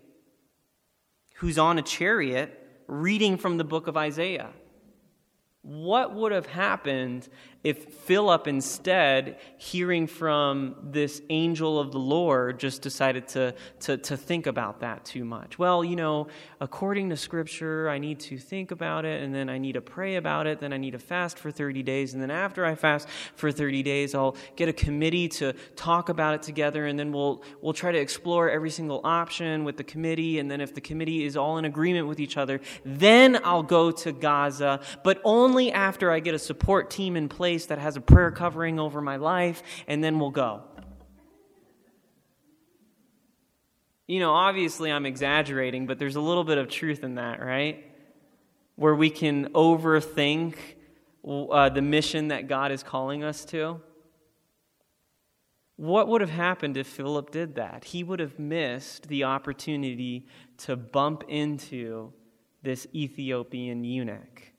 Who's 1.36 1.58
on 1.58 1.78
a 1.78 1.82
chariot 1.82 2.58
reading 2.88 3.38
from 3.38 3.58
the 3.58 3.63
book 3.63 3.88
of 3.88 3.96
Isaiah. 3.96 4.50
What 5.62 6.13
would 6.13 6.34
have 6.34 6.48
happened 6.48 7.30
if 7.63 7.94
Philip, 7.94 8.48
instead, 8.48 9.38
hearing 9.58 10.08
from 10.08 10.75
this 10.82 11.22
angel 11.30 11.80
of 11.80 11.91
the 11.91 12.00
Lord, 12.00 12.60
just 12.60 12.82
decided 12.82 13.27
to, 13.30 13.53
to, 13.82 13.98
to 13.98 14.18
think 14.18 14.48
about 14.48 14.80
that 14.80 15.06
too 15.06 15.24
much? 15.24 15.60
Well, 15.60 15.84
you 15.84 15.96
know, 15.96 16.27
according 16.60 17.10
to 17.12 17.18
Scripture, 17.18 17.88
I 17.88 18.00
need 18.00 18.20
to 18.22 18.39
think 18.39 18.72
about 18.72 19.06
it, 19.06 19.22
and 19.22 19.34
then 19.34 19.48
I 19.48 19.60
need 19.60 19.74
to 19.74 19.82
pray 19.82 20.15
about 20.15 20.48
it, 20.48 20.60
then 20.60 20.74
I 20.74 20.77
need 20.77 20.91
to 20.91 21.00
fast 21.00 21.38
for 21.38 21.51
30 21.51 21.84
days, 21.84 22.13
and 22.13 22.22
then 22.22 22.32
after 22.32 22.65
I 22.65 22.74
fast 22.74 23.08
for 23.36 23.51
30 23.51 23.84
days, 23.84 24.15
I'll 24.15 24.36
get 24.56 24.68
a 24.68 24.74
committee 24.74 25.27
to 25.30 25.53
talk 25.75 26.10
about 26.10 26.34
it 26.34 26.41
together, 26.41 26.88
and 26.88 26.98
then 26.98 27.12
we'll, 27.12 27.44
we'll 27.62 27.74
try 27.74 27.91
to 27.91 28.00
explore 28.00 28.50
every 28.50 28.72
single 28.72 29.01
option 29.03 29.65
with 29.65 29.77
the 29.77 29.84
committee, 29.84 30.39
and 30.39 30.50
then 30.50 30.62
if 30.62 30.74
the 30.74 30.82
committee 30.82 31.25
is 31.25 31.38
all 31.38 31.60
in 31.60 31.65
agreement 31.65 32.08
with 32.08 32.20
each 32.20 32.38
other, 32.38 32.60
then 32.84 33.39
I'll 33.44 33.62
go 33.62 33.91
to 33.91 34.12
Gaza, 34.12 34.80
but 35.03 35.22
only 35.24 35.72
after 35.72 36.10
I 36.10 36.20
get 36.22 36.34
a 36.34 36.39
support 36.39 36.89
team 36.89 37.15
in 37.15 37.30
place 37.30 37.50
place 37.51 37.65
that 37.65 37.79
has 37.79 37.98
a 37.98 38.01
prayer 38.01 38.31
covering 38.31 38.79
over 38.79 39.01
my 39.01 39.17
life, 39.17 39.62
and 39.86 40.01
then 40.01 40.20
we'll 40.20 40.31
go. 40.31 40.62
You 44.08 44.22
know, 44.22 44.31
obviously 44.31 44.89
I'm 44.89 45.05
exaggerating, 45.05 45.86
but 45.86 46.00
there's 46.00 46.15
a 46.15 46.22
little 46.22 46.46
bit 46.46 46.58
of 46.58 46.70
truth 46.70 47.03
in 47.03 47.15
that, 47.15 47.41
right? 47.41 47.86
Where 48.77 48.96
we 48.96 49.10
can 49.10 49.50
overthink 49.50 50.55
uh, 51.27 51.67
the 51.67 51.81
mission 51.81 52.29
that 52.29 52.48
God 52.48 52.72
is 52.72 52.84
calling 52.84 53.22
us 53.22 53.43
to. 53.46 53.81
What 55.75 56.08
would 56.08 56.22
have 56.22 56.29
happened 56.29 56.77
if 56.77 56.88
Philip 56.88 57.31
did 57.31 57.55
that? 57.55 57.84
He 57.84 58.01
would 58.01 58.22
have 58.22 58.39
missed 58.39 59.10
the 59.10 59.25
opportunity 59.25 60.25
to 60.60 60.77
bump 60.77 61.25
into 61.27 62.13
this 62.63 62.88
Ethiopian 62.96 63.84
eunuch. 63.84 64.50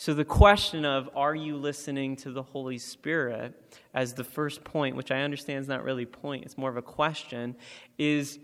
So, 0.00 0.14
the 0.14 0.24
question 0.24 0.86
of 0.86 1.10
are 1.14 1.34
you 1.34 1.58
listening 1.58 2.16
to 2.16 2.32
the 2.32 2.42
Holy 2.42 2.78
Spirit 2.78 3.52
as 3.92 4.14
the 4.14 4.24
first 4.24 4.64
point, 4.64 4.96
which 4.96 5.10
I 5.10 5.20
understand 5.20 5.58
is 5.58 5.68
not 5.68 5.84
really 5.84 6.04
a 6.04 6.06
point, 6.06 6.46
it's 6.46 6.56
more 6.56 6.70
of 6.70 6.78
a 6.78 6.82
question, 6.82 7.54
is 7.98 8.38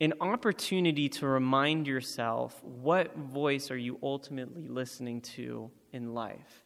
an 0.00 0.14
opportunity 0.20 1.08
to 1.10 1.28
remind 1.28 1.86
yourself 1.86 2.60
what 2.64 3.16
voice 3.16 3.70
are 3.70 3.76
you 3.76 4.00
ultimately 4.02 4.66
listening 4.66 5.20
to 5.20 5.70
in 5.92 6.14
life? 6.14 6.64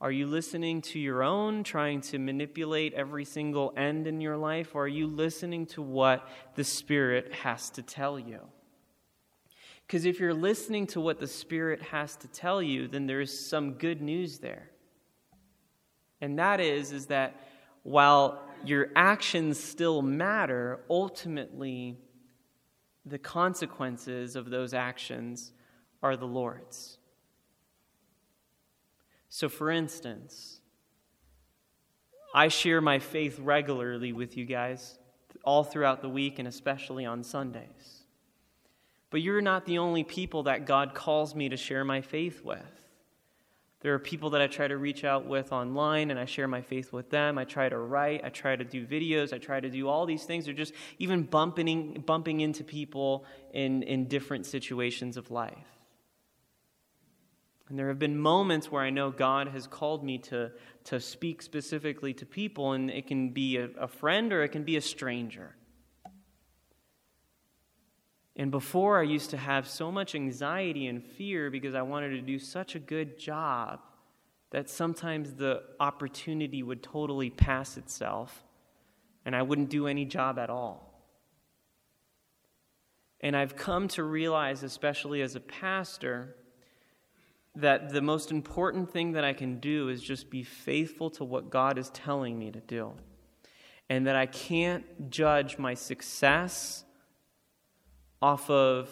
Are 0.00 0.10
you 0.10 0.26
listening 0.26 0.82
to 0.82 0.98
your 0.98 1.22
own, 1.22 1.62
trying 1.62 2.00
to 2.00 2.18
manipulate 2.18 2.92
every 2.94 3.24
single 3.24 3.72
end 3.76 4.08
in 4.08 4.20
your 4.20 4.36
life, 4.36 4.74
or 4.74 4.86
are 4.86 4.88
you 4.88 5.06
listening 5.06 5.66
to 5.66 5.80
what 5.80 6.28
the 6.56 6.64
Spirit 6.64 7.32
has 7.34 7.70
to 7.70 7.82
tell 7.82 8.18
you? 8.18 8.40
Because 9.90 10.04
if 10.04 10.20
you're 10.20 10.32
listening 10.32 10.86
to 10.86 11.00
what 11.00 11.18
the 11.18 11.26
Spirit 11.26 11.82
has 11.82 12.14
to 12.18 12.28
tell 12.28 12.62
you, 12.62 12.86
then 12.86 13.08
there's 13.08 13.36
some 13.36 13.72
good 13.72 14.00
news 14.00 14.38
there. 14.38 14.70
And 16.20 16.38
that 16.38 16.60
is, 16.60 16.92
is 16.92 17.06
that 17.06 17.34
while 17.82 18.40
your 18.64 18.90
actions 18.94 19.58
still 19.58 20.00
matter, 20.00 20.78
ultimately, 20.88 21.98
the 23.04 23.18
consequences 23.18 24.36
of 24.36 24.48
those 24.48 24.74
actions 24.74 25.50
are 26.04 26.16
the 26.16 26.24
Lord's. 26.24 26.98
So, 29.28 29.48
for 29.48 29.72
instance, 29.72 30.60
I 32.32 32.46
share 32.46 32.80
my 32.80 33.00
faith 33.00 33.40
regularly 33.40 34.12
with 34.12 34.36
you 34.36 34.44
guys 34.44 35.00
all 35.44 35.64
throughout 35.64 36.00
the 36.00 36.08
week 36.08 36.38
and 36.38 36.46
especially 36.46 37.04
on 37.04 37.24
Sundays. 37.24 37.99
But 39.10 39.22
you're 39.22 39.40
not 39.40 39.66
the 39.66 39.78
only 39.78 40.04
people 40.04 40.44
that 40.44 40.66
God 40.66 40.94
calls 40.94 41.34
me 41.34 41.48
to 41.48 41.56
share 41.56 41.84
my 41.84 42.00
faith 42.00 42.44
with. 42.44 42.60
There 43.80 43.94
are 43.94 43.98
people 43.98 44.30
that 44.30 44.42
I 44.42 44.46
try 44.46 44.68
to 44.68 44.76
reach 44.76 45.04
out 45.04 45.26
with 45.26 45.52
online 45.52 46.10
and 46.10 46.20
I 46.20 46.26
share 46.26 46.46
my 46.46 46.60
faith 46.60 46.92
with 46.92 47.08
them. 47.08 47.38
I 47.38 47.44
try 47.44 47.68
to 47.68 47.78
write, 47.78 48.22
I 48.24 48.28
try 48.28 48.54
to 48.54 48.64
do 48.64 48.86
videos, 48.86 49.32
I 49.32 49.38
try 49.38 49.58
to 49.58 49.70
do 49.70 49.88
all 49.88 50.04
these 50.04 50.24
things. 50.24 50.46
Or 50.48 50.52
just 50.52 50.74
even 50.98 51.22
bumping, 51.22 52.04
bumping 52.06 52.40
into 52.40 52.62
people 52.62 53.24
in, 53.52 53.82
in 53.82 54.06
different 54.06 54.44
situations 54.44 55.16
of 55.16 55.30
life. 55.30 55.56
And 57.70 57.78
there 57.78 57.88
have 57.88 57.98
been 57.98 58.18
moments 58.18 58.70
where 58.70 58.82
I 58.82 58.90
know 58.90 59.10
God 59.10 59.48
has 59.48 59.66
called 59.66 60.04
me 60.04 60.18
to, 60.18 60.50
to 60.84 61.00
speak 61.00 61.40
specifically 61.40 62.12
to 62.14 62.26
people, 62.26 62.72
and 62.72 62.90
it 62.90 63.06
can 63.06 63.30
be 63.30 63.58
a, 63.58 63.70
a 63.78 63.86
friend 63.86 64.32
or 64.32 64.42
it 64.42 64.48
can 64.48 64.64
be 64.64 64.76
a 64.76 64.80
stranger. 64.80 65.54
And 68.40 68.50
before, 68.50 68.98
I 68.98 69.02
used 69.02 69.28
to 69.30 69.36
have 69.36 69.68
so 69.68 69.92
much 69.92 70.14
anxiety 70.14 70.86
and 70.86 71.04
fear 71.04 71.50
because 71.50 71.74
I 71.74 71.82
wanted 71.82 72.08
to 72.12 72.22
do 72.22 72.38
such 72.38 72.74
a 72.74 72.78
good 72.78 73.18
job 73.18 73.80
that 74.50 74.70
sometimes 74.70 75.34
the 75.34 75.62
opportunity 75.78 76.62
would 76.62 76.82
totally 76.82 77.28
pass 77.28 77.76
itself 77.76 78.42
and 79.26 79.36
I 79.36 79.42
wouldn't 79.42 79.68
do 79.68 79.86
any 79.86 80.06
job 80.06 80.38
at 80.38 80.48
all. 80.48 81.04
And 83.20 83.36
I've 83.36 83.56
come 83.56 83.88
to 83.88 84.04
realize, 84.04 84.62
especially 84.62 85.20
as 85.20 85.36
a 85.36 85.40
pastor, 85.40 86.34
that 87.56 87.90
the 87.90 88.00
most 88.00 88.30
important 88.30 88.90
thing 88.90 89.12
that 89.12 89.22
I 89.22 89.34
can 89.34 89.60
do 89.60 89.90
is 89.90 90.02
just 90.02 90.30
be 90.30 90.44
faithful 90.44 91.10
to 91.10 91.24
what 91.24 91.50
God 91.50 91.76
is 91.76 91.90
telling 91.90 92.38
me 92.38 92.50
to 92.52 92.60
do. 92.60 92.94
And 93.90 94.06
that 94.06 94.16
I 94.16 94.24
can't 94.24 95.10
judge 95.10 95.58
my 95.58 95.74
success 95.74 96.86
off 98.20 98.50
of 98.50 98.90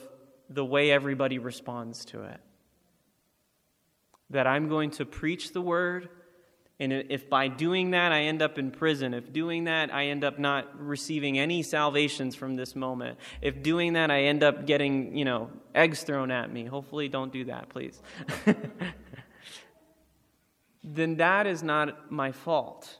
the 0.49 0.65
way 0.65 0.91
everybody 0.91 1.39
responds 1.39 2.05
to 2.07 2.23
it. 2.23 2.41
That 4.31 4.47
I'm 4.47 4.69
going 4.69 4.91
to 4.93 5.05
preach 5.05 5.53
the 5.53 5.61
word 5.61 6.09
and 6.81 6.93
if 6.93 7.29
by 7.29 7.49
doing 7.49 7.91
that 7.91 8.13
I 8.13 8.23
end 8.23 8.41
up 8.41 8.57
in 8.57 8.71
prison, 8.71 9.13
if 9.13 9.33
doing 9.33 9.65
that 9.65 9.93
I 9.93 10.07
end 10.07 10.23
up 10.23 10.39
not 10.39 10.81
receiving 10.81 11.37
any 11.37 11.65
salvations 11.65 12.37
from 12.37 12.55
this 12.55 12.77
moment, 12.77 13.19
if 13.43 13.63
doing 13.63 13.95
that 13.95 14.13
I 14.13 14.25
end 14.25 14.45
up 14.45 14.65
getting, 14.65 15.17
you 15.17 15.25
know, 15.25 15.51
eggs 15.75 16.05
thrown 16.05 16.31
at 16.31 16.53
me, 16.53 16.67
hopefully 16.67 17.09
don't 17.09 17.33
do 17.33 17.47
that, 17.47 17.69
please. 17.69 18.01
then 20.85 21.17
that 21.17 21.49
is 21.49 21.65
not 21.65 22.13
my 22.13 22.31
fault. 22.31 22.97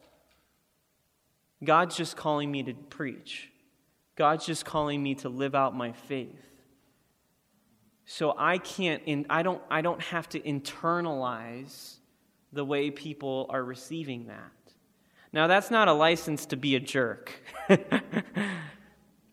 God's 1.63 1.97
just 1.97 2.17
calling 2.17 2.51
me 2.51 2.65
to 2.65 2.75
preach. 2.75 3.49
God's 4.19 4.45
just 4.45 4.65
calling 4.65 5.01
me 5.01 5.15
to 5.15 5.29
live 5.29 5.55
out 5.55 5.77
my 5.77 5.93
faith. 5.93 6.45
So 8.05 8.35
I 8.37 8.59
can't 8.59 9.27
I 9.31 9.43
don't 9.43 9.63
I 9.71 9.81
don't 9.81 10.03
have 10.03 10.29
to 10.31 10.41
internalize 10.41 11.99
the 12.53 12.65
way 12.65 12.91
people 12.91 13.47
are 13.49 13.63
receiving 13.63 14.27
that. 14.27 14.51
Now, 15.33 15.47
that's 15.47 15.71
not 15.71 15.87
a 15.87 15.93
license 15.93 16.47
to 16.47 16.57
be 16.57 16.75
a 16.75 16.81
jerk. 16.81 17.33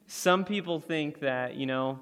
Some 0.07 0.45
people 0.45 0.79
think 0.79 1.19
that, 1.21 1.55
you 1.55 1.65
know, 1.65 1.99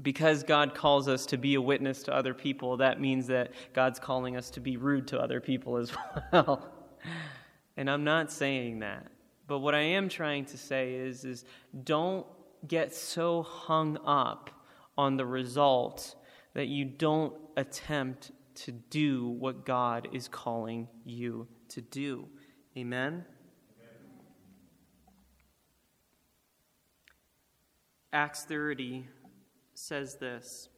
because 0.00 0.44
God 0.44 0.74
calls 0.74 1.08
us 1.08 1.26
to 1.26 1.36
be 1.36 1.54
a 1.54 1.60
witness 1.60 2.04
to 2.04 2.14
other 2.14 2.34
people, 2.34 2.76
that 2.76 3.00
means 3.00 3.26
that 3.28 3.52
God's 3.72 3.98
calling 3.98 4.36
us 4.36 4.50
to 4.50 4.60
be 4.60 4.76
rude 4.76 5.08
to 5.08 5.18
other 5.18 5.40
people 5.40 5.78
as 5.78 5.90
well. 6.32 6.70
and 7.76 7.90
I'm 7.90 8.04
not 8.04 8.30
saying 8.30 8.80
that. 8.80 9.10
But 9.48 9.58
what 9.60 9.74
I 9.74 9.80
am 9.80 10.08
trying 10.08 10.44
to 10.46 10.58
say 10.58 10.94
is, 10.94 11.24
is 11.24 11.44
don't 11.84 12.26
get 12.66 12.94
so 12.94 13.42
hung 13.42 13.98
up 14.04 14.50
on 14.96 15.16
the 15.16 15.26
result 15.26 16.14
that 16.54 16.68
you 16.68 16.84
don't 16.84 17.34
attempt 17.56 18.30
to 18.54 18.72
do 18.72 19.26
what 19.26 19.64
God 19.64 20.08
is 20.12 20.28
calling 20.28 20.86
you 21.04 21.48
to 21.70 21.80
do. 21.80 22.28
Amen? 22.76 23.24
Acts 28.12 28.44
30 28.44 29.06
says 29.74 30.16
this 30.16 30.68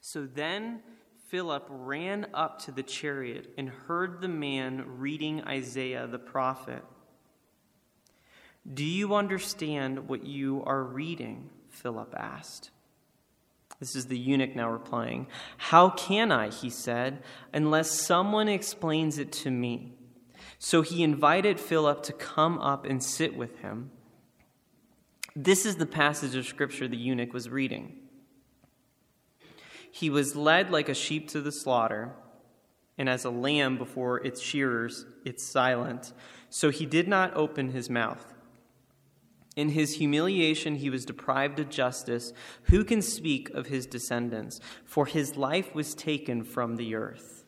So 0.00 0.26
then 0.26 0.80
Philip 1.28 1.66
ran 1.70 2.26
up 2.34 2.58
to 2.62 2.72
the 2.72 2.82
chariot 2.82 3.54
and 3.56 3.68
heard 3.68 4.20
the 4.20 4.28
man 4.28 4.84
reading 4.98 5.42
Isaiah 5.44 6.06
the 6.06 6.18
prophet. 6.18 6.82
Do 8.72 8.84
you 8.84 9.14
understand 9.14 10.08
what 10.08 10.24
you 10.24 10.62
are 10.64 10.82
reading? 10.82 11.50
Philip 11.68 12.14
asked. 12.16 12.70
This 13.78 13.96
is 13.96 14.06
the 14.06 14.18
eunuch 14.18 14.54
now 14.54 14.70
replying. 14.70 15.26
How 15.56 15.88
can 15.88 16.30
I, 16.30 16.50
he 16.50 16.68
said, 16.68 17.22
unless 17.52 17.90
someone 17.90 18.48
explains 18.48 19.18
it 19.18 19.32
to 19.32 19.50
me? 19.50 19.94
So 20.58 20.82
he 20.82 21.02
invited 21.02 21.58
Philip 21.58 22.02
to 22.02 22.12
come 22.12 22.58
up 22.58 22.84
and 22.84 23.02
sit 23.02 23.34
with 23.34 23.58
him. 23.60 23.90
This 25.34 25.64
is 25.64 25.76
the 25.76 25.86
passage 25.86 26.34
of 26.34 26.46
scripture 26.46 26.86
the 26.86 26.96
eunuch 26.96 27.32
was 27.32 27.48
reading. 27.48 27.96
He 29.90 30.10
was 30.10 30.36
led 30.36 30.70
like 30.70 30.88
a 30.88 30.94
sheep 30.94 31.28
to 31.30 31.40
the 31.40 31.52
slaughter, 31.52 32.12
and 32.98 33.08
as 33.08 33.24
a 33.24 33.30
lamb 33.30 33.78
before 33.78 34.24
its 34.24 34.40
shearers, 34.40 35.06
it's 35.24 35.42
silent. 35.42 36.12
So 36.50 36.68
he 36.68 36.84
did 36.84 37.08
not 37.08 37.34
open 37.34 37.70
his 37.70 37.88
mouth. 37.88 38.34
In 39.56 39.70
his 39.70 39.94
humiliation, 39.94 40.76
he 40.76 40.90
was 40.90 41.04
deprived 41.04 41.58
of 41.58 41.68
justice. 41.68 42.32
Who 42.64 42.84
can 42.84 43.02
speak 43.02 43.50
of 43.50 43.66
his 43.66 43.86
descendants? 43.86 44.60
For 44.84 45.06
his 45.06 45.36
life 45.36 45.74
was 45.74 45.94
taken 45.94 46.44
from 46.44 46.76
the 46.76 46.94
earth. 46.94 47.44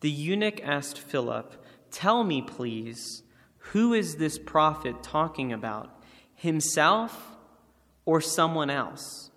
The 0.00 0.10
eunuch 0.10 0.60
asked 0.62 0.98
Philip, 0.98 1.64
Tell 1.90 2.24
me, 2.24 2.42
please, 2.42 3.22
who 3.58 3.94
is 3.94 4.16
this 4.16 4.38
prophet 4.38 5.02
talking 5.02 5.52
about? 5.52 6.02
Himself 6.34 7.36
or 8.04 8.20
someone 8.20 8.70
else? 8.70 9.30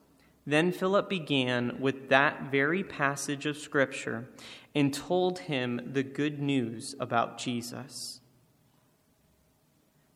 Then 0.46 0.72
Philip 0.72 1.10
began 1.10 1.80
with 1.80 2.10
that 2.10 2.52
very 2.52 2.84
passage 2.84 3.46
of 3.46 3.58
Scripture 3.58 4.30
and 4.76 4.94
told 4.94 5.40
him 5.40 5.80
the 5.94 6.04
good 6.04 6.40
news 6.40 6.96
about 7.00 7.38
Jesus. 7.38 8.20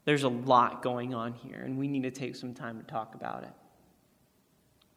There's 0.08 0.24
a 0.24 0.30
lot 0.30 0.82
going 0.82 1.14
on 1.14 1.34
here, 1.34 1.60
and 1.60 1.78
we 1.78 1.90
need 1.90 2.04
to 2.04 2.12
take 2.12 2.38
some 2.38 2.54
time 2.54 2.78
to 2.78 2.84
talk 2.86 3.14
about 3.14 3.44
it. 3.44 3.52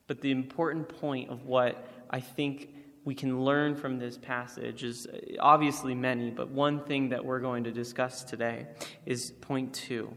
But 0.07 0.20
the 0.20 0.31
important 0.31 0.88
point 0.88 1.31
of 1.31 1.46
what 1.46 1.85
I 2.09 2.20
think 2.20 2.73
we 3.05 3.16
can 3.16 3.44
learn 3.44 3.75
from 3.75 3.99
this 3.99 4.16
passage 4.16 4.85
is 4.85 5.09
uh, 5.09 5.18
obviously 5.40 5.96
many, 5.96 6.31
but 6.31 6.51
one 6.51 6.85
thing 6.85 7.09
that 7.09 7.25
we're 7.25 7.40
going 7.40 7.64
to 7.64 7.73
discuss 7.73 8.23
today 8.23 8.68
is 9.05 9.33
point 9.33 9.75
two 9.75 10.16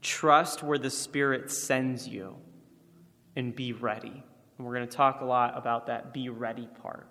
trust 0.00 0.62
where 0.62 0.78
the 0.78 0.88
Spirit 0.88 1.50
sends 1.50 2.08
you 2.08 2.34
and 3.36 3.54
be 3.54 3.74
ready. 3.74 4.24
And 4.56 4.66
we're 4.66 4.74
going 4.74 4.88
to 4.88 4.96
talk 4.96 5.20
a 5.20 5.26
lot 5.26 5.52
about 5.54 5.88
that 5.88 6.14
be 6.14 6.30
ready 6.30 6.66
part. 6.80 7.06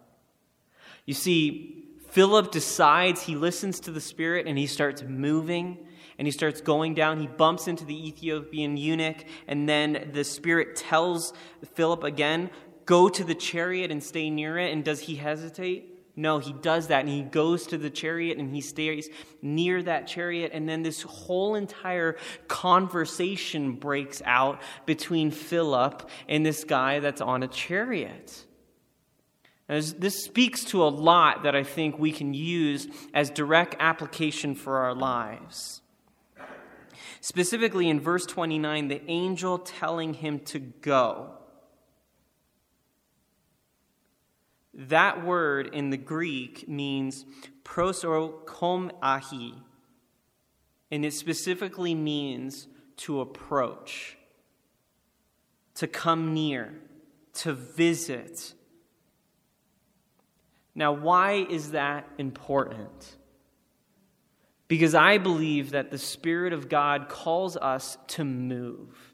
You 1.06 1.14
see, 1.14 1.86
Philip 2.10 2.52
decides 2.52 3.22
he 3.22 3.36
listens 3.36 3.82
to 3.82 3.92
the 3.92 4.02
Spirit 4.02 4.48
and 4.48 4.58
he 4.58 4.66
starts 4.66 5.04
moving 5.04 5.78
and 6.18 6.28
he 6.28 6.32
starts 6.32 6.62
going 6.62 6.94
down. 6.94 7.20
He 7.20 7.28
bumps 7.28 7.68
into 7.68 7.86
the 7.86 8.08
Ethiopian 8.08 8.78
eunuch, 8.78 9.26
and 9.48 9.68
then 9.68 10.10
the 10.14 10.24
Spirit 10.24 10.76
tells 10.76 11.34
Philip 11.74 12.04
again, 12.04 12.50
Go 12.86 13.08
to 13.10 13.24
the 13.24 13.36
chariot 13.36 13.92
and 13.92 14.04
stay 14.04 14.30
near 14.30 14.58
it. 14.58 14.74
And 14.74 14.84
does 14.84 15.00
he 15.02 15.16
hesitate? 15.16 15.90
No, 16.16 16.38
he 16.38 16.54
does 16.54 16.88
that 16.88 17.00
and 17.00 17.10
he 17.10 17.24
goes 17.24 17.66
to 17.68 17.78
the 17.78 17.90
chariot 17.90 18.38
and 18.38 18.54
he 18.54 18.62
stays 18.62 19.10
near 19.42 19.82
that 19.82 20.06
chariot. 20.06 20.52
And 20.54 20.70
then 20.70 20.84
this 20.84 21.02
whole 21.02 21.56
entire 21.56 22.18
conversation 22.48 23.74
breaks 23.74 24.22
out 24.24 24.62
between 24.86 25.32
Philip 25.32 26.08
and 26.30 26.46
this 26.46 26.66
guy 26.66 27.00
that's 27.00 27.22
on 27.22 27.42
a 27.42 27.48
chariot. 27.48 28.46
As 29.68 29.94
this 29.96 30.24
speaks 30.24 30.66
to 30.66 30.84
a 30.84 30.90
lot 30.90 31.44
that 31.44 31.56
I 31.56 31.64
think 31.64 31.98
we 31.98 32.12
can 32.12 32.34
use 32.34 32.88
as 33.14 33.32
direct 33.32 33.76
application 33.80 34.54
for 34.54 34.80
our 34.80 34.94
lives. 34.94 35.82
Specifically 37.24 37.88
in 37.88 38.02
verse 38.02 38.26
29, 38.26 38.90
the 38.90 39.02
angel 39.10 39.58
telling 39.58 40.14
him 40.14 40.40
to 40.40 40.60
go. 40.60 41.30
That 44.74 45.26
word 45.26 45.74
in 45.74 45.90
the 45.90 45.96
Greek 45.96 46.68
means 46.68 47.24
prosokomahi, 47.64 49.54
and 50.92 51.06
it 51.06 51.14
specifically 51.14 51.96
means 51.96 52.68
to 52.98 53.22
approach, 53.22 54.18
to 55.76 55.88
come 55.88 56.34
near, 56.34 56.74
to 57.36 57.54
visit. 57.54 58.54
Now, 60.76 60.92
why 60.92 61.48
is 61.50 61.72
that 61.72 62.06
important? 62.18 63.16
Because 64.74 64.96
I 64.96 65.20
believe 65.20 65.70
that 65.70 65.92
the 65.92 66.00
Spirit 66.00 66.52
of 66.52 66.68
God 66.68 67.08
calls 67.08 67.56
us 67.56 67.96
to 68.08 68.24
move, 68.24 69.14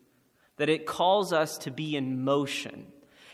that 0.56 0.70
it 0.70 0.86
calls 0.86 1.34
us 1.34 1.58
to 1.58 1.70
be 1.70 1.98
in 1.98 2.24
motion. 2.24 2.88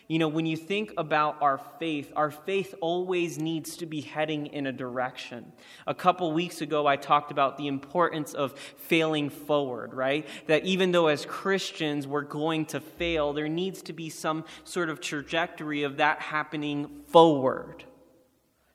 You 0.08 0.18
know, 0.18 0.28
when 0.28 0.48
you 0.48 0.58
think 0.58 0.92
about 0.98 1.40
our 1.44 1.60
faith, 1.78 2.12
our 2.16 2.32
faith 2.32 2.74
always 2.82 3.38
needs 3.38 3.78
to 3.78 3.86
be 3.86 4.02
heading 4.02 4.48
in 4.48 4.66
a 4.66 4.72
direction. 4.72 5.52
A 5.86 5.94
couple 5.94 6.32
weeks 6.32 6.62
ago, 6.62 6.88
I 6.88 6.96
talked 6.96 7.30
about 7.30 7.60
the 7.60 7.68
importance 7.68 8.34
of 8.34 8.54
failing 8.58 9.30
forward, 9.30 9.94
right? 9.94 10.28
That 10.48 10.66
even 10.66 10.94
though 10.94 11.10
as 11.10 11.28
Christians 11.28 12.08
we're 12.08 12.22
going 12.24 12.66
to 12.68 12.80
fail, 12.80 13.34
there 13.34 13.48
needs 13.48 13.84
to 13.84 13.94
be 13.94 14.10
some 14.10 14.46
sort 14.64 14.90
of 14.90 15.00
trajectory 15.00 15.84
of 15.84 15.98
that 15.98 16.22
happening 16.22 17.04
forward. 17.06 17.84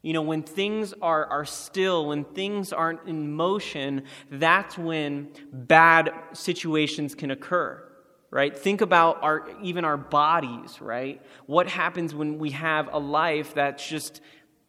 You 0.03 0.15
know, 0.15 0.23
when 0.23 0.43
things 0.43 0.95
are, 1.03 1.27
are 1.27 1.45
still, 1.45 2.07
when 2.07 2.25
things 2.25 2.73
aren't 2.73 3.07
in 3.07 3.33
motion, 3.33 4.05
that's 4.31 4.79
when 4.79 5.29
bad 5.53 6.13
situations 6.33 7.15
can 7.15 7.31
occur 7.31 7.87
right? 8.31 8.57
Think 8.57 8.81
about 8.81 9.23
our 9.23 9.49
even 9.63 9.85
our 9.85 9.97
bodies 9.97 10.81
right? 10.81 11.21
What 11.47 11.69
happens 11.69 12.15
when 12.15 12.39
we 12.39 12.51
have 12.51 12.89
a 12.93 12.99
life 12.99 13.55
that's 13.55 13.87
just 13.87 14.21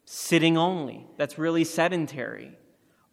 sitting 0.04 0.56
only 0.56 1.06
that's 1.16 1.38
really 1.38 1.64
sedentary? 1.64 2.58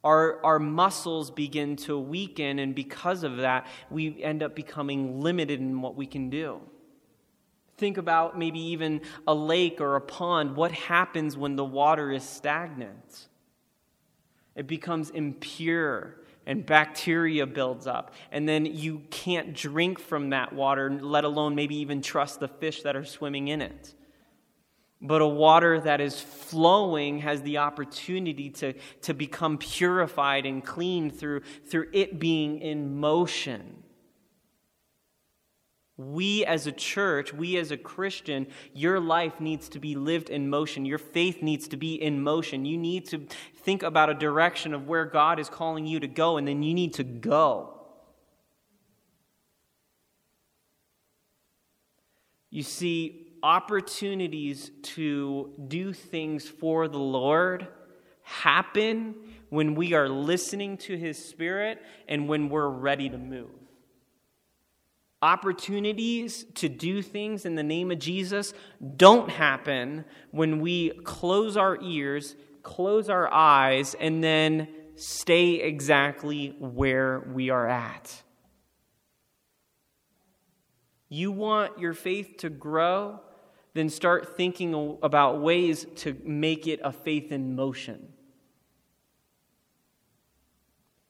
Our, 0.01 0.43
our 0.45 0.59
muscles 0.59 1.29
begin 1.29 1.75
to 1.77 1.99
weaken 1.99 2.59
and 2.59 2.73
because 2.73 3.23
of 3.23 3.37
that 3.37 3.67
we 3.91 4.23
end 4.23 4.41
up 4.41 4.55
becoming 4.55 5.19
limited 5.19 5.59
in 5.59 5.81
what 5.81 5.95
we 5.95 6.07
can 6.07 6.29
do 6.29 6.61
think 7.79 7.97
about 7.97 8.37
maybe 8.37 8.59
even 8.59 9.01
a 9.27 9.33
lake 9.33 9.81
or 9.81 9.95
a 9.95 10.01
pond 10.01 10.55
what 10.55 10.71
happens 10.71 11.35
when 11.35 11.55
the 11.55 11.65
water 11.65 12.11
is 12.11 12.23
stagnant 12.23 13.27
it 14.55 14.67
becomes 14.67 15.09
impure 15.09 16.15
and 16.45 16.65
bacteria 16.65 17.45
builds 17.45 17.87
up. 17.87 18.13
And 18.31 18.49
then 18.49 18.65
you 18.65 19.03
can't 19.11 19.53
drink 19.53 19.99
from 19.99 20.31
that 20.31 20.51
water, 20.51 20.89
let 20.91 21.23
alone 21.23 21.55
maybe 21.55 21.75
even 21.77 22.01
trust 22.01 22.39
the 22.39 22.47
fish 22.47 22.81
that 22.81 22.95
are 22.95 23.05
swimming 23.05 23.47
in 23.49 23.61
it. 23.61 23.93
But 24.99 25.21
a 25.21 25.27
water 25.27 25.79
that 25.79 26.01
is 26.01 26.19
flowing 26.19 27.19
has 27.19 27.41
the 27.43 27.59
opportunity 27.59 28.49
to, 28.49 28.73
to 29.03 29.13
become 29.13 29.59
purified 29.59 30.45
and 30.45 30.65
clean 30.65 31.09
through, 31.09 31.41
through 31.67 31.87
it 31.93 32.19
being 32.19 32.59
in 32.59 32.99
motion. 32.99 33.83
We 35.99 36.45
as 36.45 36.65
a 36.65 36.71
church, 36.71 37.33
we 37.33 37.57
as 37.57 37.71
a 37.71 37.77
Christian, 37.77 38.47
your 38.73 39.01
life 39.01 39.41
needs 39.41 39.67
to 39.67 39.79
be 39.79 39.95
lived 39.95 40.29
in 40.29 40.49
motion. 40.49 40.85
Your 40.85 40.97
faith 40.97 41.43
needs 41.43 41.67
to 41.67 41.75
be 41.75 42.01
in 42.01 42.23
motion. 42.23 42.63
You 42.63 42.77
need 42.77 43.05
to 43.09 43.27
think 43.57 43.83
about 43.83 44.09
a 44.09 44.13
direction 44.13 44.73
of 44.73 44.87
where 44.87 45.03
God 45.03 45.39
is 45.39 45.49
calling 45.49 45.85
you 45.85 45.99
to 45.99 46.07
go, 46.07 46.37
and 46.37 46.47
then 46.47 46.63
you 46.63 46.73
need 46.73 46.93
to 46.93 47.03
go. 47.03 47.81
You 52.49 52.63
see, 52.63 53.33
opportunities 53.43 54.71
to 54.81 55.51
do 55.67 55.91
things 55.91 56.47
for 56.47 56.87
the 56.87 56.97
Lord 56.97 57.67
happen 58.21 59.15
when 59.49 59.75
we 59.75 59.93
are 59.95 60.07
listening 60.07 60.77
to 60.77 60.97
His 60.97 61.21
Spirit 61.21 61.81
and 62.07 62.29
when 62.29 62.47
we're 62.47 62.69
ready 62.69 63.09
to 63.09 63.17
move. 63.17 63.49
Opportunities 65.21 66.45
to 66.55 66.69
do 66.69 67.01
things 67.01 67.45
in 67.45 67.55
the 67.55 67.63
name 67.63 67.91
of 67.91 67.99
Jesus 67.99 68.53
don't 68.95 69.29
happen 69.29 70.05
when 70.31 70.61
we 70.61 70.91
close 71.03 71.57
our 71.57 71.77
ears, 71.81 72.35
close 72.63 73.09
our 73.09 73.31
eyes, 73.33 73.95
and 73.99 74.23
then 74.23 74.69
stay 74.95 75.55
exactly 75.55 76.55
where 76.59 77.19
we 77.33 77.49
are 77.49 77.67
at. 77.67 78.23
You 81.09 81.31
want 81.31 81.79
your 81.79 81.93
faith 81.93 82.37
to 82.37 82.49
grow? 82.49 83.19
Then 83.73 83.89
start 83.89 84.37
thinking 84.37 84.97
about 85.03 85.41
ways 85.41 85.85
to 85.97 86.15
make 86.23 86.65
it 86.65 86.79
a 86.81 86.93
faith 86.93 87.33
in 87.33 87.55
motion. 87.55 88.13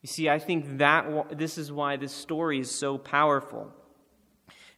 You 0.01 0.07
see, 0.07 0.29
I 0.29 0.39
think 0.39 0.79
that 0.79 1.37
this 1.37 1.59
is 1.59 1.71
why 1.71 1.97
this 1.97 2.13
story 2.13 2.59
is 2.59 2.71
so 2.71 2.97
powerful 2.97 3.71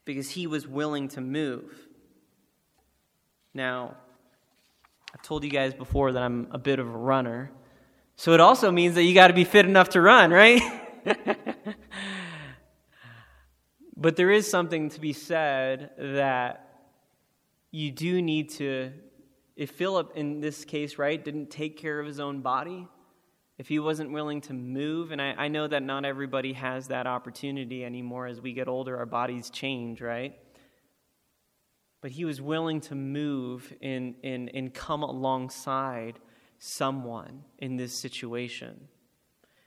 because 0.06 0.30
he 0.30 0.48
was 0.48 0.68
willing 0.68 1.08
to 1.10 1.22
move. 1.22 1.88
Now, 3.54 3.96
I've 5.14 5.22
told 5.22 5.44
you 5.44 5.50
guys 5.50 5.74
before 5.74 6.14
that 6.14 6.24
I'm 6.24 6.48
a 6.52 6.58
bit 6.58 6.80
of 6.80 6.88
a 6.88 6.98
runner. 6.98 7.52
So 8.16 8.34
it 8.34 8.40
also 8.40 8.72
means 8.72 8.96
that 8.96 9.04
you 9.04 9.14
got 9.14 9.28
to 9.28 9.34
be 9.34 9.44
fit 9.44 9.66
enough 9.66 9.90
to 9.90 10.02
run, 10.02 10.32
right? 10.32 10.62
but 13.98 14.16
there 14.16 14.32
is 14.32 14.50
something 14.50 14.90
to 14.90 15.02
be 15.02 15.14
said 15.14 15.92
that 15.98 16.68
you 17.72 17.92
do 17.92 18.22
need 18.22 18.50
to, 18.52 18.92
if 19.56 19.72
Philip 19.72 20.14
in 20.16 20.40
this 20.40 20.64
case, 20.66 20.98
right, 20.98 21.24
didn't 21.24 21.50
take 21.50 21.78
care 21.78 22.00
of 22.00 22.06
his 22.06 22.20
own 22.20 22.42
body, 22.42 22.88
if 23.62 23.68
he 23.68 23.78
wasn't 23.78 24.12
willing 24.12 24.42
to 24.42 24.54
move, 24.54 25.12
and 25.12 25.22
I, 25.22 25.36
I, 25.38 25.48
know 25.48 25.68
that 25.68 25.84
not 25.84 26.04
everybody 26.04 26.54
has 26.54 26.88
that 26.88 27.06
opportunity 27.06 27.86
anymore 27.86 28.26
as 28.26 28.42
we 28.42 28.54
get 28.54 28.68
older, 28.68 28.98
our 28.98 29.06
bodies 29.06 29.52
change, 29.52 30.02
right? 30.02 30.34
But 32.02 32.10
he 32.10 32.26
was 32.26 32.42
willing 32.42 32.82
to 32.82 32.96
move 32.96 33.72
and, 33.80 34.16
and, 34.24 34.50
and 34.56 34.74
come 34.74 35.04
alongside 35.04 36.18
someone 36.58 37.44
in 37.60 37.78
this 37.78 37.94
situation. 38.02 38.88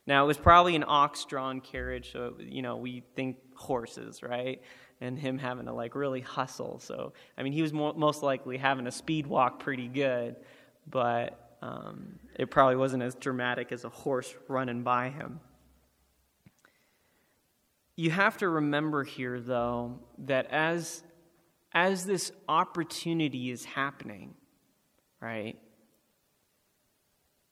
Now, 0.09 0.25
it 0.25 0.27
was 0.27 0.39
probably 0.39 0.75
an 0.75 0.85
ox 0.85 1.25
drawn 1.25 1.61
carriage, 1.61 2.11
so, 2.11 2.35
you 2.41 2.63
know, 2.63 2.75
we 2.75 3.05
think 3.15 3.37
horses, 3.55 4.25
right? 4.25 4.61
And 5.01 5.17
him 5.17 5.39
having 5.39 5.67
to, 5.67 5.73
like, 5.73 5.95
really 5.95 6.21
hustle. 6.21 6.81
So, 6.81 7.13
I 7.39 7.45
mean, 7.45 7.53
he 7.53 7.63
was 7.63 7.73
mo- 7.73 7.93
most 7.93 8.25
likely 8.25 8.57
having 8.57 8.89
a 8.89 8.93
speed 8.93 9.29
walk 9.29 9.61
pretty 9.61 9.87
good, 9.87 10.35
but 10.91 11.44
um, 11.64 12.18
it 12.35 12.50
probably 12.50 12.77
wasn't 12.77 13.03
as 13.03 13.14
dramatic 13.14 13.72
as 13.72 13.85
a 13.85 13.88
horse 13.88 14.35
running 14.48 14.83
by 14.83 15.09
him. 15.09 15.40
You 17.96 18.11
have 18.11 18.37
to 18.38 18.48
remember 18.48 19.03
here, 19.03 19.40
though, 19.40 19.98
that 20.18 20.46
as, 20.50 21.03
as 21.72 22.05
this 22.05 22.33
opportunity 22.50 23.50
is 23.50 23.64
happening, 23.64 24.35
right, 25.22 25.59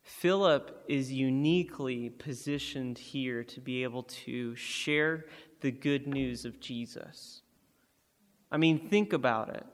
Philip 0.03 0.85
is 0.89 1.11
uniquely 1.11 2.11
positioned 2.11 2.99
here 2.99 3.43
to 3.45 3.61
be 3.61 3.83
able 3.83 4.03
to 4.03 4.55
share 4.57 5.25
the 5.63 5.71
good 5.71 6.07
news 6.07 6.45
of 6.45 6.61
Jesus. 6.61 7.41
I 8.51 8.59
mean, 8.59 8.91
think 8.91 9.15
about 9.15 9.55
it. 9.55 9.65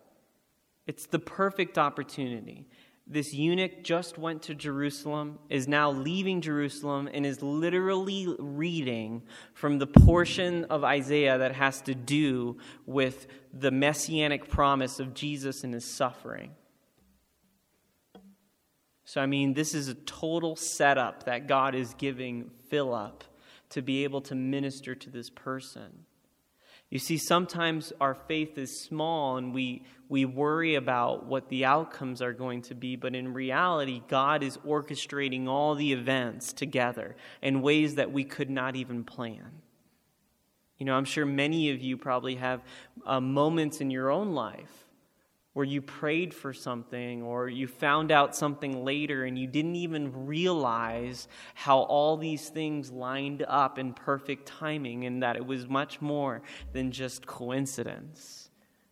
It's 0.87 1.07
the 1.07 1.19
perfect 1.19 1.77
opportunity 1.77 2.69
this 3.11 3.33
eunuch 3.33 3.83
just 3.83 4.19
went 4.19 4.43
to 4.43 4.55
Jerusalem, 4.55 5.39
is 5.49 5.67
now 5.67 5.91
leaving 5.91 6.43
Jerusalem, 6.43 7.09
and 7.13 7.25
is 7.25 7.41
literally 7.41 8.35
reading 8.39 9.23
from 9.55 9.79
the 9.79 9.87
portion 9.87 10.65
of 10.65 10.85
Isaiah 10.85 11.39
that 11.39 11.55
has 11.55 11.81
to 11.83 11.95
do 11.95 12.59
with 12.85 13.27
the 13.53 13.71
messianic 13.71 14.51
promise 14.51 15.01
of 15.01 15.15
Jesus 15.15 15.65
and 15.65 15.73
his 15.73 15.87
suffering. 15.87 16.51
So, 19.05 19.23
I 19.23 19.27
mean, 19.27 19.55
this 19.55 19.73
is 19.73 19.89
a 19.89 19.95
total 19.95 20.55
setup 20.55 21.25
that 21.25 21.47
God 21.47 21.75
is 21.75 21.95
giving 21.95 22.51
Philip 22.69 23.25
to 23.71 23.81
be 23.81 24.05
able 24.05 24.21
to 24.23 24.35
minister 24.35 24.95
to 24.95 25.09
this 25.09 25.31
person. 25.31 26.05
You 26.91 26.99
see, 26.99 27.19
sometimes 27.19 27.93
our 28.01 28.15
faith 28.15 28.57
is 28.57 28.81
small 28.81 29.37
and 29.37 29.53
we, 29.53 29.83
we 30.09 30.25
worry 30.25 30.75
about 30.75 31.27
what 31.27 31.51
the 31.51 31.67
outcomes 31.67 32.23
are 32.23 32.33
going 32.33 32.63
to 32.63 32.75
be, 32.75 32.97
but 32.97 33.15
in 33.15 33.35
reality, 33.35 34.03
God 34.09 34.43
is 34.43 34.57
orchestrating 34.59 35.49
all 35.49 35.75
the 35.75 35.93
events 35.93 36.55
together 36.55 37.15
in 37.43 37.61
ways 37.61 37.97
that 37.97 38.11
we 38.11 38.25
could 38.25 38.49
not 38.49 38.75
even 38.75 39.05
plan. 39.05 39.61
You 40.79 40.87
know, 40.87 40.95
I'm 40.95 41.05
sure 41.05 41.27
many 41.27 41.71
of 41.71 41.81
you 41.81 41.99
probably 41.99 42.37
have 42.37 42.63
uh, 43.05 43.21
moments 43.21 43.81
in 43.83 43.91
your 43.91 44.11
own 44.11 44.33
life 44.33 44.88
where 45.53 45.65
you 45.65 45.83
prayed 45.83 46.33
for 46.33 46.53
something 46.53 47.23
or 47.23 47.49
you 47.49 47.67
found 47.67 48.13
out 48.13 48.37
something 48.37 48.85
later 48.85 49.25
and 49.25 49.39
you 49.39 49.47
didn't 49.47 49.77
even 49.77 50.27
realize 50.27 51.27
how 51.55 51.79
all 51.81 52.17
these 52.17 52.49
things 52.49 52.91
lined 52.91 53.45
up 53.49 53.79
in 53.79 53.93
perfect 53.93 54.47
timing 54.47 55.05
and 55.05 55.23
that 55.23 55.37
it 55.37 55.45
was 55.45 55.69
much 55.69 56.01
more 56.01 56.43
than 56.73 56.93
just 56.93 57.27
coincidence. 57.27 58.51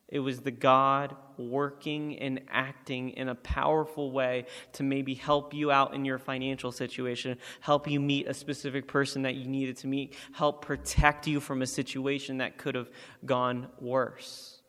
It 0.09 0.21
was 0.21 0.41
the 0.41 0.53
God 0.53 1.17
working 1.37 2.19
and 2.19 2.41
acting 2.49 3.11
in 3.11 3.29
a 3.29 3.35
powerful 3.35 4.13
way 4.13 4.47
to 4.75 4.85
maybe 4.85 5.15
help 5.15 5.53
you 5.53 5.73
out 5.73 5.95
in 5.95 6.05
your 6.05 6.19
financial 6.19 6.71
situation, 6.71 7.39
help 7.61 7.91
you 7.91 7.99
meet 7.99 8.29
a 8.29 8.35
specific 8.35 8.87
person 8.87 9.23
that 9.23 9.35
you 9.35 9.47
needed 9.49 9.77
to 9.79 9.89
meet, 9.89 10.15
help 10.33 10.65
protect 10.65 11.27
you 11.27 11.41
from 11.41 11.61
a 11.61 11.67
situation 11.67 12.39
that 12.39 12.57
could 12.57 12.77
have 12.77 12.91
gone 13.25 13.67
worse. 13.81 14.63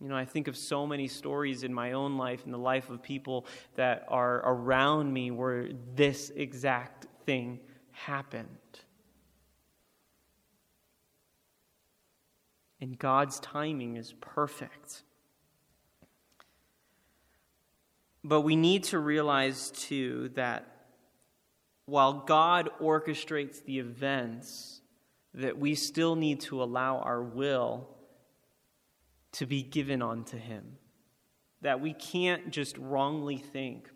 You 0.00 0.08
know, 0.08 0.16
I 0.16 0.24
think 0.24 0.48
of 0.48 0.56
so 0.56 0.86
many 0.86 1.08
stories 1.08 1.62
in 1.62 1.74
my 1.74 1.92
own 1.92 2.16
life, 2.16 2.46
in 2.46 2.52
the 2.52 2.58
life 2.58 2.88
of 2.88 3.02
people 3.02 3.46
that 3.76 4.06
are 4.08 4.38
around 4.38 5.12
me, 5.12 5.30
where 5.30 5.68
this 5.94 6.30
exact 6.34 7.06
thing 7.26 7.60
happened. 7.92 8.48
And 12.80 12.98
God's 12.98 13.40
timing 13.40 13.96
is 13.96 14.14
perfect. 14.20 15.02
But 18.24 18.40
we 18.40 18.56
need 18.56 18.84
to 18.84 18.98
realize, 18.98 19.70
too, 19.70 20.30
that 20.34 20.66
while 21.84 22.14
God 22.14 22.70
orchestrates 22.80 23.62
the 23.64 23.80
events, 23.80 24.80
that 25.34 25.58
we 25.58 25.74
still 25.74 26.16
need 26.16 26.40
to 26.40 26.62
allow 26.62 26.98
our 27.00 27.22
will 27.22 27.88
to 29.32 29.46
be 29.46 29.62
given 29.62 30.02
unto 30.02 30.36
him. 30.36 30.76
That 31.62 31.80
we 31.80 31.92
can't 31.92 32.50
just 32.50 32.76
wrongly 32.78 33.36
think 33.36 33.90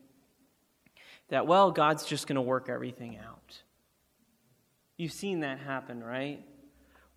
that, 1.28 1.46
well, 1.46 1.70
God's 1.70 2.04
just 2.04 2.26
going 2.26 2.36
to 2.36 2.42
work 2.42 2.68
everything 2.68 3.18
out. 3.18 3.62
You've 4.96 5.12
seen 5.12 5.40
that 5.40 5.58
happen, 5.58 6.02
right? 6.02 6.44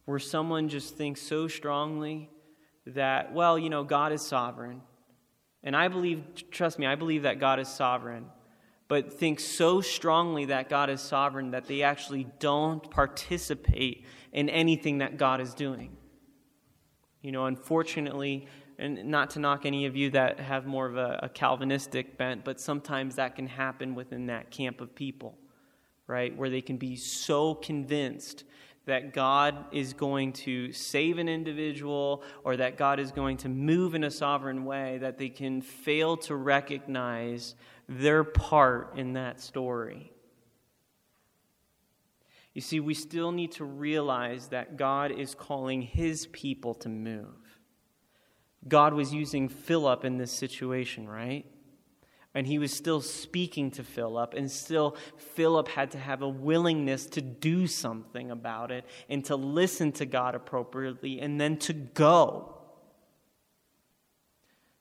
Where 0.06 0.20
someone 0.20 0.70
just 0.70 0.96
thinks 0.96 1.22
so 1.22 1.48
strongly 1.48 2.30
that, 2.88 3.34
well, 3.34 3.60
you 3.60 3.70
know, 3.70 3.84
God 3.84 4.14
is 4.14 4.22
sovereign. 4.22 4.82
And 5.64 5.76
I 5.76 5.90
believe, 5.90 6.24
trust 6.50 6.80
me, 6.80 6.88
I 6.88 6.96
believe 6.96 7.24
that 7.24 7.40
God 7.40 7.60
is 7.60 7.68
sovereign, 7.68 8.28
but 8.88 9.14
think 9.14 9.40
so 9.40 9.82
strongly 9.82 10.46
that 10.46 10.70
God 10.70 10.90
is 10.90 11.02
sovereign 11.02 11.52
that 11.52 11.66
they 11.66 11.82
actually 11.82 12.26
don't 12.40 12.90
participate 12.90 14.06
in 14.32 14.50
anything 14.50 15.00
that 15.00 15.18
God 15.18 15.42
is 15.42 15.54
doing. 15.54 15.98
You 17.22 17.32
know, 17.32 17.46
unfortunately, 17.46 18.48
and 18.80 19.06
not 19.06 19.32
to 19.32 19.40
knock 19.40 19.66
any 19.66 19.86
of 19.86 19.96
you 19.96 20.12
that 20.12 20.40
have 20.40 20.66
more 20.66 20.86
of 20.86 20.98
a, 20.98 21.20
a, 21.24 21.30
Calvinistic 21.30 22.18
bent, 22.18 22.46
but 22.46 22.60
sometimes 22.60 23.16
that 23.16 23.36
can 23.36 23.48
happen 23.48 23.96
within 23.96 24.28
that 24.28 24.52
camp 24.52 24.82
of 24.82 24.94
people, 24.94 25.38
right? 26.06 26.36
Where 26.36 26.50
they 26.50 26.62
can 26.62 26.78
be 26.78 26.96
so 26.96 27.56
convinced 27.56 28.44
that 28.86 29.14
God 29.14 29.66
is 29.72 29.94
going 29.94 30.32
to 30.32 30.72
save 30.72 31.18
an 31.18 31.28
individual 31.28 32.24
or 32.44 32.56
that 32.58 32.78
God 32.78 33.00
is 33.00 33.12
going 33.12 33.38
to 33.38 33.50
move 33.50 33.96
in 33.96 34.04
a 34.06 34.12
sovereign 34.12 34.64
way 34.64 34.98
that 35.00 35.18
they 35.18 35.30
can 35.30 35.62
fail 35.62 36.16
to 36.18 36.36
recognize 36.36 37.56
their 37.90 38.24
part 38.24 38.98
in 38.98 39.14
that 39.14 39.42
story. 39.42 40.14
You 42.58 42.62
see, 42.62 42.80
we 42.80 42.96
still 42.96 43.32
need 43.32 43.52
to 43.52 43.66
realize 43.66 44.48
that 44.48 44.78
God 44.78 45.12
is 45.12 45.36
calling 45.36 45.84
his 45.84 46.26
people 46.26 46.74
to 46.74 46.90
move. 46.90 47.28
God 48.68 48.96
was 48.96 49.14
using 49.14 49.48
Philip 49.48 50.04
in 50.04 50.18
this 50.18 50.32
situation, 50.32 51.08
right? 51.08 51.46
And 52.34 52.48
he 52.48 52.58
was 52.58 52.74
still 52.74 53.00
speaking 53.00 53.70
to 53.70 53.84
Philip, 53.84 54.34
and 54.34 54.50
still 54.50 54.98
Philip 55.18 55.68
had 55.68 55.92
to 55.92 56.00
have 56.00 56.24
a 56.24 56.28
willingness 56.28 57.06
to 57.06 57.22
do 57.22 57.68
something 57.68 58.32
about 58.32 58.72
it 58.72 58.86
and 59.08 59.24
to 59.26 59.36
listen 59.36 59.92
to 59.92 60.08
God 60.08 60.34
appropriately 60.34 61.20
and 61.20 61.40
then 61.40 61.58
to 61.58 61.74
go. 61.74 62.58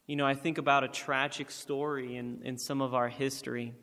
You 0.07 0.17
know, 0.17 0.25
I 0.27 0.33
think 0.33 0.57
about 0.57 0.83
a 0.83 0.89
tragic 0.89 1.51
story 1.51 2.17
in, 2.17 2.41
in 2.43 2.57
some 2.57 2.81
of 2.81 2.95
our 2.95 3.11
history. 3.11 3.75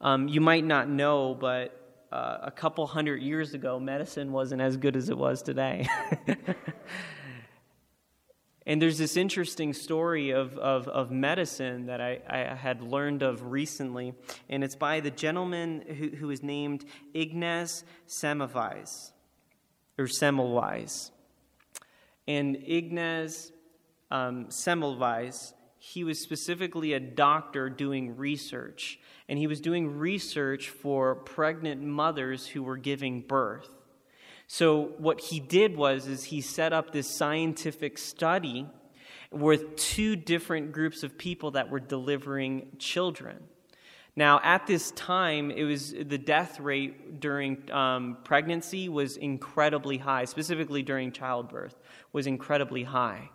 Um, 0.00 0.28
you 0.28 0.40
might 0.40 0.64
not 0.64 0.88
know, 0.88 1.34
but 1.34 1.79
uh, 2.12 2.38
a 2.42 2.50
couple 2.50 2.86
hundred 2.86 3.22
years 3.22 3.54
ago, 3.54 3.78
medicine 3.78 4.32
wasn't 4.32 4.60
as 4.60 4.76
good 4.76 4.96
as 4.96 5.08
it 5.08 5.16
was 5.16 5.42
today. 5.42 5.88
and 8.66 8.82
there's 8.82 8.98
this 8.98 9.16
interesting 9.16 9.72
story 9.72 10.30
of, 10.30 10.58
of, 10.58 10.88
of 10.88 11.10
medicine 11.10 11.86
that 11.86 12.00
I, 12.00 12.20
I, 12.28 12.54
had 12.54 12.82
learned 12.82 13.22
of 13.22 13.50
recently, 13.50 14.14
and 14.48 14.64
it's 14.64 14.74
by 14.74 15.00
the 15.00 15.10
gentleman 15.10 15.84
who, 15.86 16.08
who 16.08 16.30
is 16.30 16.42
named 16.42 16.84
Ignaz 17.14 17.84
Semmelweis, 18.08 19.12
or 19.96 20.06
Semmelweis. 20.06 21.10
And 22.26 22.56
Ignaz 22.66 23.52
um, 24.10 24.46
Semmelweis, 24.46 25.52
he 25.82 26.04
was 26.04 26.20
specifically 26.20 26.92
a 26.92 27.00
doctor 27.00 27.70
doing 27.70 28.18
research 28.18 29.00
and 29.30 29.38
he 29.38 29.46
was 29.46 29.62
doing 29.62 29.98
research 29.98 30.68
for 30.68 31.14
pregnant 31.14 31.82
mothers 31.82 32.46
who 32.46 32.62
were 32.62 32.76
giving 32.76 33.22
birth. 33.22 33.68
So 34.46 34.92
what 34.98 35.22
he 35.22 35.40
did 35.40 35.74
was 35.74 36.06
is 36.06 36.24
he 36.24 36.42
set 36.42 36.74
up 36.74 36.92
this 36.92 37.08
scientific 37.08 37.96
study 37.96 38.66
with 39.30 39.74
two 39.76 40.16
different 40.16 40.72
groups 40.72 41.02
of 41.02 41.16
people 41.16 41.52
that 41.52 41.70
were 41.70 41.80
delivering 41.80 42.76
children. 42.78 43.38
Now, 44.14 44.38
at 44.42 44.66
this 44.66 44.90
time, 44.90 45.50
it 45.50 45.64
was 45.64 45.92
the 45.92 46.18
death 46.18 46.60
rate 46.60 47.20
during 47.20 47.70
um, 47.70 48.18
pregnancy 48.22 48.90
was 48.90 49.16
incredibly 49.16 49.96
high, 49.96 50.26
specifically 50.26 50.82
during 50.82 51.10
childbirth, 51.10 51.80
was 52.12 52.26
incredibly 52.26 52.82
high. 52.82 53.30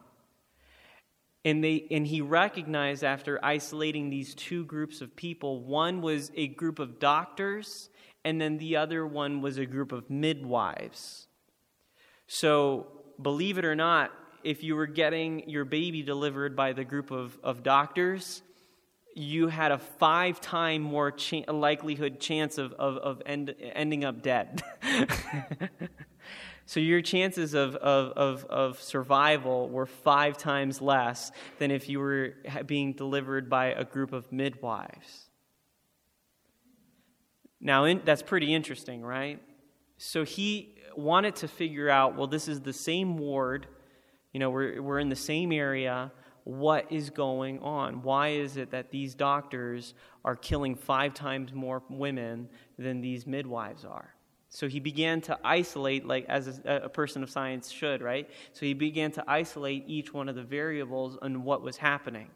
And, 1.45 1.63
they, 1.63 1.85
and 1.91 2.07
he 2.07 2.21
recognized 2.21 3.03
after 3.03 3.39
isolating 3.45 4.09
these 4.09 4.33
two 4.33 4.65
groups 4.65 4.99
of 4.99 5.15
people 5.15 5.61
one 5.61 6.01
was 6.01 6.31
a 6.35 6.47
group 6.47 6.79
of 6.79 6.99
doctors, 6.99 7.89
and 8.25 8.41
then 8.41 8.57
the 8.57 8.77
other 8.77 9.05
one 9.05 9.41
was 9.41 9.59
a 9.59 9.65
group 9.67 9.91
of 9.91 10.09
midwives. 10.09 11.27
So, 12.25 12.87
believe 13.21 13.59
it 13.59 13.65
or 13.65 13.75
not, 13.75 14.11
if 14.43 14.63
you 14.63 14.75
were 14.75 14.87
getting 14.87 15.47
your 15.47 15.65
baby 15.65 16.01
delivered 16.01 16.55
by 16.55 16.73
the 16.73 16.83
group 16.83 17.11
of, 17.11 17.37
of 17.43 17.61
doctors, 17.61 18.41
you 19.13 19.47
had 19.47 19.71
a 19.71 19.77
five 19.77 20.41
time 20.41 20.81
more 20.81 21.11
cha- 21.11 21.51
likelihood 21.51 22.19
chance 22.19 22.57
of, 22.57 22.73
of, 22.73 22.97
of 22.97 23.21
end, 23.25 23.53
ending 23.61 24.03
up 24.03 24.23
dead. 24.23 24.63
So 26.67 26.79
your 26.79 27.01
chances 27.01 27.53
of, 27.53 27.75
of, 27.75 28.11
of, 28.13 28.45
of, 28.45 28.81
survival 28.81 29.69
were 29.69 29.85
five 29.85 30.35
times 30.35 30.81
less 30.81 31.31
than 31.59 31.69
if 31.69 31.87
you 31.87 31.99
were 31.99 32.33
being 32.65 32.93
delivered 32.93 33.49
by 33.49 33.67
a 33.67 33.83
group 33.83 34.13
of 34.13 34.31
midwives. 34.31 35.29
Now, 37.61 37.85
in, 37.85 38.01
that's 38.03 38.23
pretty 38.23 38.51
interesting, 38.51 39.03
right? 39.03 39.39
So 39.97 40.23
he 40.23 40.75
wanted 40.97 41.35
to 41.37 41.47
figure 41.47 41.89
out 41.89 42.15
well, 42.15 42.27
this 42.27 42.47
is 42.47 42.61
the 42.61 42.73
same 42.73 43.17
ward, 43.17 43.67
you 44.33 44.39
know, 44.39 44.49
we're, 44.49 44.81
we're 44.81 44.99
in 44.99 45.09
the 45.09 45.15
same 45.15 45.51
area. 45.51 46.11
What 46.45 46.91
is 46.91 47.09
going 47.11 47.59
on? 47.59 48.01
Why 48.01 48.29
is 48.29 48.57
it 48.57 48.71
that 48.71 48.91
these 48.91 49.15
doctors 49.15 49.93
are 50.23 50.35
killing 50.35 50.75
five 50.75 51.13
times 51.13 51.53
more 51.53 51.83
women 51.89 52.49
than 52.77 53.01
these 53.01 53.25
midwives 53.25 53.85
are? 53.85 54.14
So 54.55 54.69
he 54.69 54.79
began 54.79 55.19
to 55.23 55.37
isolate, 55.43 56.07
like 56.07 56.27
as 56.29 56.61
a, 56.63 56.83
a, 56.85 56.89
person 56.89 57.23
of 57.23 57.29
science 57.29 57.69
should, 57.69 58.01
right? 58.01 58.29
So 58.53 58.65
he 58.65 58.73
began 58.73 59.11
to 59.11 59.23
isolate 59.27 59.83
each 59.85 60.13
one 60.13 60.29
of 60.29 60.35
the 60.35 60.43
variables 60.43 61.17
and 61.21 61.43
what 61.43 61.61
was 61.61 61.75
happening. 61.75 62.29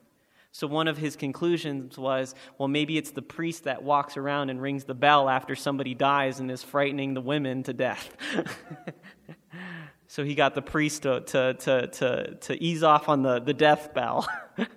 So 0.52 0.68
one 0.68 0.90
of 0.90 0.98
his 0.98 1.16
conclusions 1.16 1.98
was, 1.98 2.36
well, 2.58 2.68
maybe 2.68 2.98
it's 2.98 3.12
the 3.12 3.22
priest 3.22 3.64
that 3.64 3.84
walks 3.84 4.18
around 4.18 4.50
and 4.50 4.62
rings 4.62 4.84
the 4.84 4.94
bell 4.94 5.30
after 5.30 5.56
somebody 5.56 5.94
dies 5.94 6.42
and 6.42 6.52
is 6.52 6.62
frightening 6.62 7.14
the 7.14 7.22
women 7.22 7.64
to 7.64 7.72
death. 7.72 8.10
so 10.08 10.26
he 10.26 10.36
got 10.36 10.56
the 10.56 10.62
priest 10.62 11.04
to, 11.04 11.22
to, 11.22 11.54
to, 11.54 11.88
to, 11.88 12.36
to 12.36 12.62
ease 12.62 12.84
off 12.84 13.08
on 13.08 13.24
the, 13.24 13.40
the 13.40 13.54
death 13.54 13.94
bell. 13.94 14.28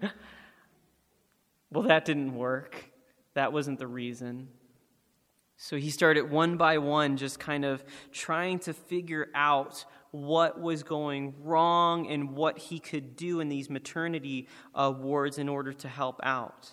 well, 1.73 1.89
that 1.89 2.05
didn't 2.05 2.37
work. 2.37 2.85
That 3.35 3.53
wasn't 3.53 3.81
the 3.81 3.89
reason. 3.89 4.47
So 5.62 5.77
he 5.77 5.90
started 5.90 6.29
one 6.29 6.57
by 6.57 6.79
one, 6.79 7.16
just 7.16 7.38
kind 7.38 7.64
of 7.64 7.85
trying 8.11 8.59
to 8.61 8.75
figure 8.75 9.29
out 9.33 9.85
what 10.11 10.61
was 10.61 10.83
going 10.83 11.35
wrong 11.38 12.09
and 12.09 12.33
what 12.33 12.59
he 12.59 12.81
could 12.81 13.14
do 13.14 13.38
in 13.38 13.48
these 13.48 13.70
maternity 13.70 14.48
uh, 14.75 14.92
wards 14.94 15.38
in 15.38 15.48
order 15.48 15.72
to 15.72 15.87
help 15.87 16.18
out. 16.25 16.72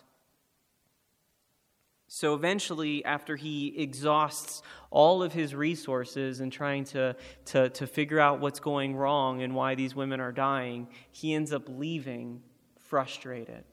So 2.07 2.33
eventually, 2.33 3.05
after 3.05 3.35
he 3.35 3.79
exhausts 3.79 4.63
all 4.89 5.21
of 5.21 5.33
his 5.33 5.53
resources 5.53 6.41
in 6.41 6.49
trying 6.49 6.85
to, 6.85 7.15
to, 7.45 7.69
to 7.69 7.85
figure 7.85 8.19
out 8.19 8.39
what's 8.39 8.59
going 8.59 8.95
wrong 8.95 9.43
and 9.43 9.53
why 9.53 9.75
these 9.75 9.93
women 9.93 10.19
are 10.19 10.31
dying, 10.31 10.87
he 11.11 11.35
ends 11.35 11.53
up 11.53 11.69
leaving 11.69 12.41
frustrated. 12.79 13.65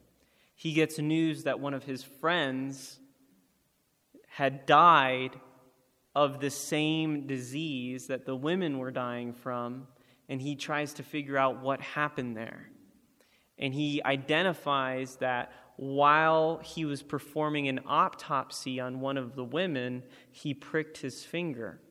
He 0.53 0.73
gets 0.73 0.99
news 0.99 1.45
that 1.45 1.59
one 1.59 1.73
of 1.73 1.85
his 1.85 2.03
friends 2.03 2.99
had 4.37 4.67
died 4.67 5.31
of 6.13 6.39
the 6.39 6.51
same 6.51 7.25
disease 7.25 8.05
that 8.05 8.27
the 8.27 8.35
women 8.35 8.77
were 8.77 8.91
dying 8.91 9.33
from, 9.33 9.87
and 10.29 10.39
he 10.39 10.55
tries 10.55 10.93
to 10.93 11.01
figure 11.01 11.39
out 11.39 11.63
what 11.63 11.81
happened 11.81 12.37
there. 12.37 12.69
And 13.57 13.73
he 13.73 13.99
identifies 14.03 15.15
that 15.15 15.51
while 15.77 16.61
he 16.63 16.85
was 16.85 17.01
performing 17.01 17.67
an 17.67 17.79
autopsy 17.87 18.79
on 18.79 18.99
one 18.99 19.17
of 19.17 19.35
the 19.35 19.43
women, 19.43 20.03
he 20.29 20.53
pricked 20.53 20.99
his 20.99 21.23
finger. 21.23 21.81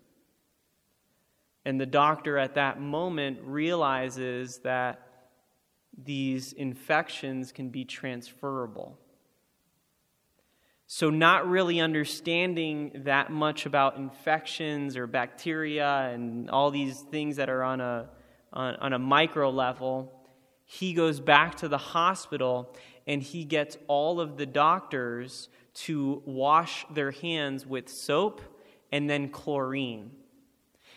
And 1.64 1.80
the 1.80 1.84
doctor 1.84 2.38
at 2.38 2.54
that 2.54 2.80
moment 2.80 3.40
realizes 3.42 4.58
that 4.58 5.00
these 6.00 6.52
infections 6.52 7.50
can 7.50 7.70
be 7.70 7.84
transferable. 7.84 9.00
So, 10.88 11.10
not 11.10 11.48
really 11.48 11.80
understanding 11.80 13.02
that 13.04 13.30
much 13.30 13.66
about 13.66 13.96
infections 13.96 14.96
or 14.96 15.08
bacteria 15.08 16.10
and 16.12 16.48
all 16.48 16.70
these 16.70 17.00
things 17.00 17.36
that 17.36 17.48
are 17.48 17.64
on 17.64 17.80
a, 17.80 18.08
on, 18.52 18.76
on 18.76 18.92
a 18.92 18.98
micro 18.98 19.50
level, 19.50 20.12
he 20.64 20.92
goes 20.92 21.18
back 21.18 21.56
to 21.56 21.68
the 21.68 21.78
hospital 21.78 22.72
and 23.06 23.20
he 23.20 23.44
gets 23.44 23.76
all 23.88 24.20
of 24.20 24.36
the 24.36 24.46
doctors 24.46 25.48
to 25.74 26.22
wash 26.24 26.86
their 26.92 27.10
hands 27.10 27.66
with 27.66 27.88
soap 27.88 28.40
and 28.92 29.10
then 29.10 29.28
chlorine. 29.28 30.10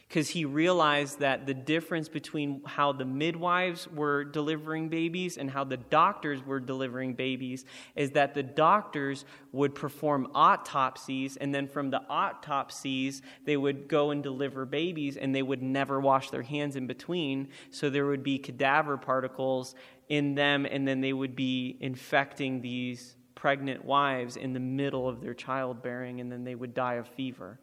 Because 0.10 0.30
he 0.30 0.43
realized 0.43 1.19
that 1.19 1.45
the 1.45 1.54
difference 1.54 2.10
between 2.10 2.63
how 2.65 2.93
the 2.93 3.06
midwives 3.06 3.88
were 3.88 4.24
delivering 4.24 4.89
babies 4.89 5.38
and 5.38 5.52
how 5.52 5.63
the 5.63 5.78
doctors 5.78 6.43
were 6.43 6.60
delivering 6.60 7.13
babies 7.13 7.63
is 7.95 8.10
that 8.12 8.34
the 8.34 8.41
doctors 8.41 9.24
would 9.52 9.76
perform 9.76 10.28
autopsies, 10.34 11.38
and 11.38 11.54
then 11.54 11.67
from 11.67 11.91
the 11.91 12.02
autopsies, 12.10 13.22
they 13.45 13.56
would 13.56 13.88
go 13.88 14.10
and 14.10 14.24
deliver 14.24 14.65
babies, 14.65 15.15
and 15.15 15.36
they 15.36 15.43
would 15.43 15.62
never 15.62 16.00
wash 16.00 16.32
their 16.32 16.41
hands 16.41 16.76
in 16.76 16.88
between. 16.88 17.50
So 17.69 17.91
there 17.91 18.08
would 18.08 18.24
be 18.24 18.39
cadaver 18.39 18.98
particles 18.98 19.76
in 20.08 20.34
them, 20.34 20.65
and 20.65 20.88
then 20.88 21.02
they 21.02 21.13
would 21.13 21.36
be 21.36 21.78
infecting 21.80 22.62
these 22.62 23.15
pregnant 23.36 23.86
wives 23.86 24.38
in 24.38 24.54
the 24.54 24.60
middle 24.60 25.08
of 25.08 25.22
their 25.22 25.36
childbearing, 25.36 26.19
and 26.19 26.32
then 26.32 26.45
they 26.45 26.56
would 26.56 26.74
die 26.74 26.95
of 26.95 27.08
fever. 27.10 27.60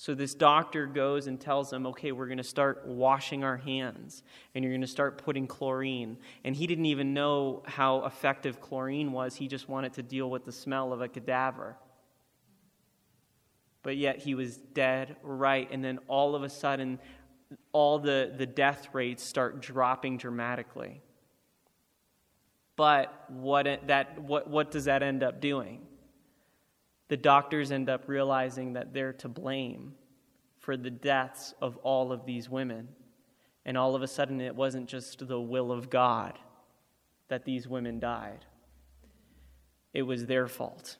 So 0.00 0.14
this 0.14 0.32
doctor 0.32 0.86
goes 0.86 1.26
and 1.26 1.38
tells 1.38 1.68
them, 1.68 1.86
okay, 1.88 2.10
we're 2.10 2.24
going 2.24 2.38
to 2.38 2.42
start 2.42 2.86
washing 2.86 3.44
our 3.44 3.58
hands, 3.58 4.22
and 4.54 4.64
you're 4.64 4.72
going 4.72 4.80
to 4.80 4.86
start 4.86 5.22
putting 5.22 5.46
chlorine. 5.46 6.16
And 6.42 6.56
he 6.56 6.66
didn't 6.66 6.86
even 6.86 7.12
know 7.12 7.62
how 7.66 8.06
effective 8.06 8.62
chlorine 8.62 9.12
was, 9.12 9.36
he 9.36 9.46
just 9.46 9.68
wanted 9.68 9.92
to 9.92 10.02
deal 10.02 10.30
with 10.30 10.46
the 10.46 10.52
smell 10.52 10.94
of 10.94 11.02
a 11.02 11.08
cadaver. 11.08 11.76
But 13.82 13.98
yet 13.98 14.20
he 14.20 14.34
was 14.34 14.56
dead 14.56 15.16
right, 15.22 15.68
and 15.70 15.84
then 15.84 15.98
all 16.08 16.34
of 16.34 16.44
a 16.44 16.48
sudden, 16.48 16.98
all 17.72 17.98
the, 17.98 18.32
the 18.34 18.46
death 18.46 18.88
rates 18.94 19.22
start 19.22 19.60
dropping 19.60 20.16
dramatically. 20.16 21.02
But 22.74 23.12
what, 23.28 23.66
that, 23.86 24.18
what, 24.22 24.48
what 24.48 24.70
does 24.70 24.86
that 24.86 25.02
end 25.02 25.22
up 25.22 25.42
doing? 25.42 25.82
The 27.10 27.16
doctors 27.16 27.72
end 27.72 27.90
up 27.90 28.04
realizing 28.06 28.74
that 28.74 28.94
they're 28.94 29.14
to 29.14 29.28
blame 29.28 29.96
for 30.60 30.76
the 30.76 30.90
deaths 30.90 31.52
of 31.60 31.76
all 31.78 32.12
of 32.12 32.24
these 32.24 32.48
women. 32.48 32.86
And 33.64 33.76
all 33.76 33.96
of 33.96 34.02
a 34.02 34.06
sudden, 34.06 34.40
it 34.40 34.54
wasn't 34.54 34.88
just 34.88 35.26
the 35.26 35.40
will 35.40 35.72
of 35.72 35.90
God 35.90 36.38
that 37.26 37.44
these 37.44 37.66
women 37.66 37.98
died, 37.98 38.44
it 39.92 40.02
was 40.02 40.26
their 40.26 40.46
fault. 40.46 40.98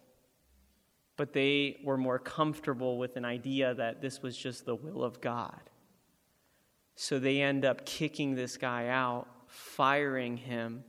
But 1.17 1.33
they 1.33 1.79
were 1.85 1.97
more 1.97 2.19
comfortable 2.19 2.99
with 2.99 3.17
an 3.17 3.25
idea 3.25 3.73
that 3.75 4.03
this 4.03 4.21
was 4.21 4.37
just 4.37 4.67
the 4.67 4.75
will 4.75 5.05
of 5.05 5.21
God. 5.21 5.61
So 6.97 7.21
they 7.21 7.41
end 7.41 7.65
up 7.65 7.87
kicking 7.87 8.35
this 8.35 8.57
guy 8.57 8.89
out, 8.89 9.29
firing 9.47 10.39
him, 10.39 10.83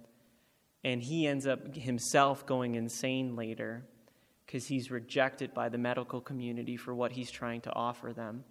and 0.83 0.99
he 1.03 1.27
ends 1.27 1.45
up 1.45 1.75
himself 1.75 2.47
going 2.47 2.73
insane 2.73 3.35
later 3.35 3.83
because 4.51 4.67
he's 4.67 4.91
rejected 4.91 5.53
by 5.53 5.69
the 5.69 5.77
medical 5.77 6.19
community 6.19 6.75
for 6.75 6.93
what 6.93 7.13
he's 7.13 7.31
trying 7.31 7.61
to 7.61 7.73
offer 7.73 8.11
them, 8.11 8.43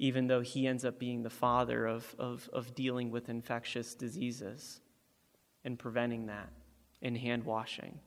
even 0.00 0.26
though 0.26 0.40
he 0.40 0.66
ends 0.66 0.84
up 0.84 0.98
being 0.98 1.22
the 1.22 1.30
father 1.30 1.86
of, 1.86 2.16
of, 2.18 2.50
of 2.52 2.74
dealing 2.74 3.12
with 3.12 3.28
infectious 3.28 3.94
diseases 3.94 4.80
and 5.64 5.78
preventing 5.78 6.26
that 6.26 6.50
in 7.00 7.14
hand 7.14 7.44
washing. 7.44 8.00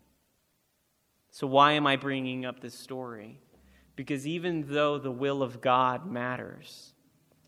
So, 1.32 1.48
why 1.48 1.72
am 1.72 1.88
I 1.88 1.96
bringing 1.96 2.44
up 2.44 2.60
this 2.60 2.76
story? 2.78 3.40
Because 3.96 4.28
even 4.28 4.66
though 4.68 5.00
the 5.00 5.10
will 5.10 5.42
of 5.42 5.62
God 5.62 6.06
matters, 6.06 6.92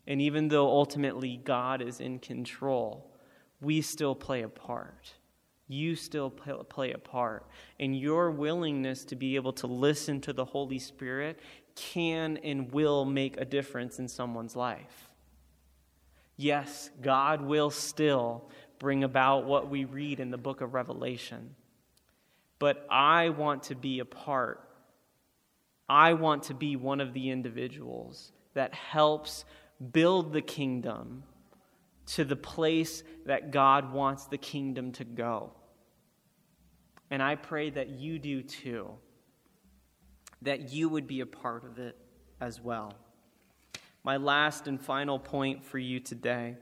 and 0.06 0.22
even 0.22 0.48
though 0.48 0.68
ultimately 0.68 1.36
God 1.36 1.82
is 1.82 2.00
in 2.00 2.18
control, 2.18 3.14
we 3.60 3.82
still 3.82 4.14
play 4.14 4.40
a 4.40 4.48
part. 4.48 5.12
You 5.68 5.96
still 5.96 6.30
play 6.30 6.92
a 6.92 6.98
part. 6.98 7.46
And 7.80 7.98
your 7.98 8.30
willingness 8.30 9.04
to 9.06 9.16
be 9.16 9.34
able 9.36 9.52
to 9.54 9.66
listen 9.66 10.20
to 10.22 10.32
the 10.32 10.44
Holy 10.44 10.78
Spirit 10.78 11.40
can 11.74 12.36
and 12.38 12.70
will 12.72 13.04
make 13.04 13.36
a 13.36 13.44
difference 13.44 13.98
in 13.98 14.08
someone's 14.08 14.54
life. 14.54 15.10
Yes, 16.36 16.90
God 17.02 17.40
will 17.40 17.70
still 17.70 18.50
bring 18.78 19.04
about 19.04 19.46
what 19.46 19.70
we 19.70 19.84
read 19.84 20.20
in 20.20 20.30
the 20.30 20.38
book 20.38 20.60
of 20.60 20.74
Revelation. 20.74 21.54
But 22.58 22.86
I 22.90 23.30
want 23.30 23.64
to 23.64 23.74
be 23.74 23.98
a 24.00 24.04
part. 24.04 24.68
I 25.88 26.14
want 26.14 26.44
to 26.44 26.54
be 26.54 26.76
one 26.76 27.00
of 27.00 27.12
the 27.12 27.30
individuals 27.30 28.32
that 28.54 28.74
helps 28.74 29.44
build 29.92 30.32
the 30.32 30.42
kingdom 30.42 31.22
to 32.06 32.24
the 32.24 32.36
place 32.36 33.02
that 33.24 33.50
God 33.50 33.92
wants 33.92 34.26
the 34.26 34.38
kingdom 34.38 34.92
to 34.92 35.04
go. 35.04 35.52
And 37.10 37.22
I 37.22 37.34
pray 37.36 37.70
that 37.70 37.90
you 37.90 38.18
do 38.18 38.42
too, 38.42 38.90
that 40.42 40.72
you 40.72 40.88
would 40.88 41.06
be 41.06 41.20
a 41.20 41.26
part 41.26 41.64
of 41.64 41.78
it 41.78 41.96
as 42.40 42.60
well. 42.60 42.94
My 44.04 44.16
last 44.16 44.68
and 44.68 44.80
final 44.80 45.18
point 45.18 45.64
for 45.64 45.78
you 45.78 45.98
today 45.98 46.56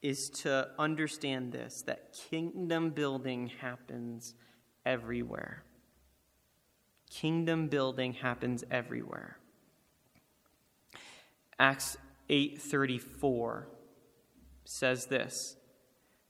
is 0.00 0.28
to 0.28 0.68
understand 0.78 1.52
this 1.52 1.82
that 1.82 2.12
kingdom 2.30 2.90
building 2.90 3.46
happens 3.60 4.34
everywhere. 4.84 5.62
Kingdom 7.10 7.68
building 7.68 8.14
happens 8.14 8.64
everywhere. 8.70 9.36
Acts 11.58 11.96
8:34 12.32 13.66
says 14.64 15.06
this. 15.06 15.56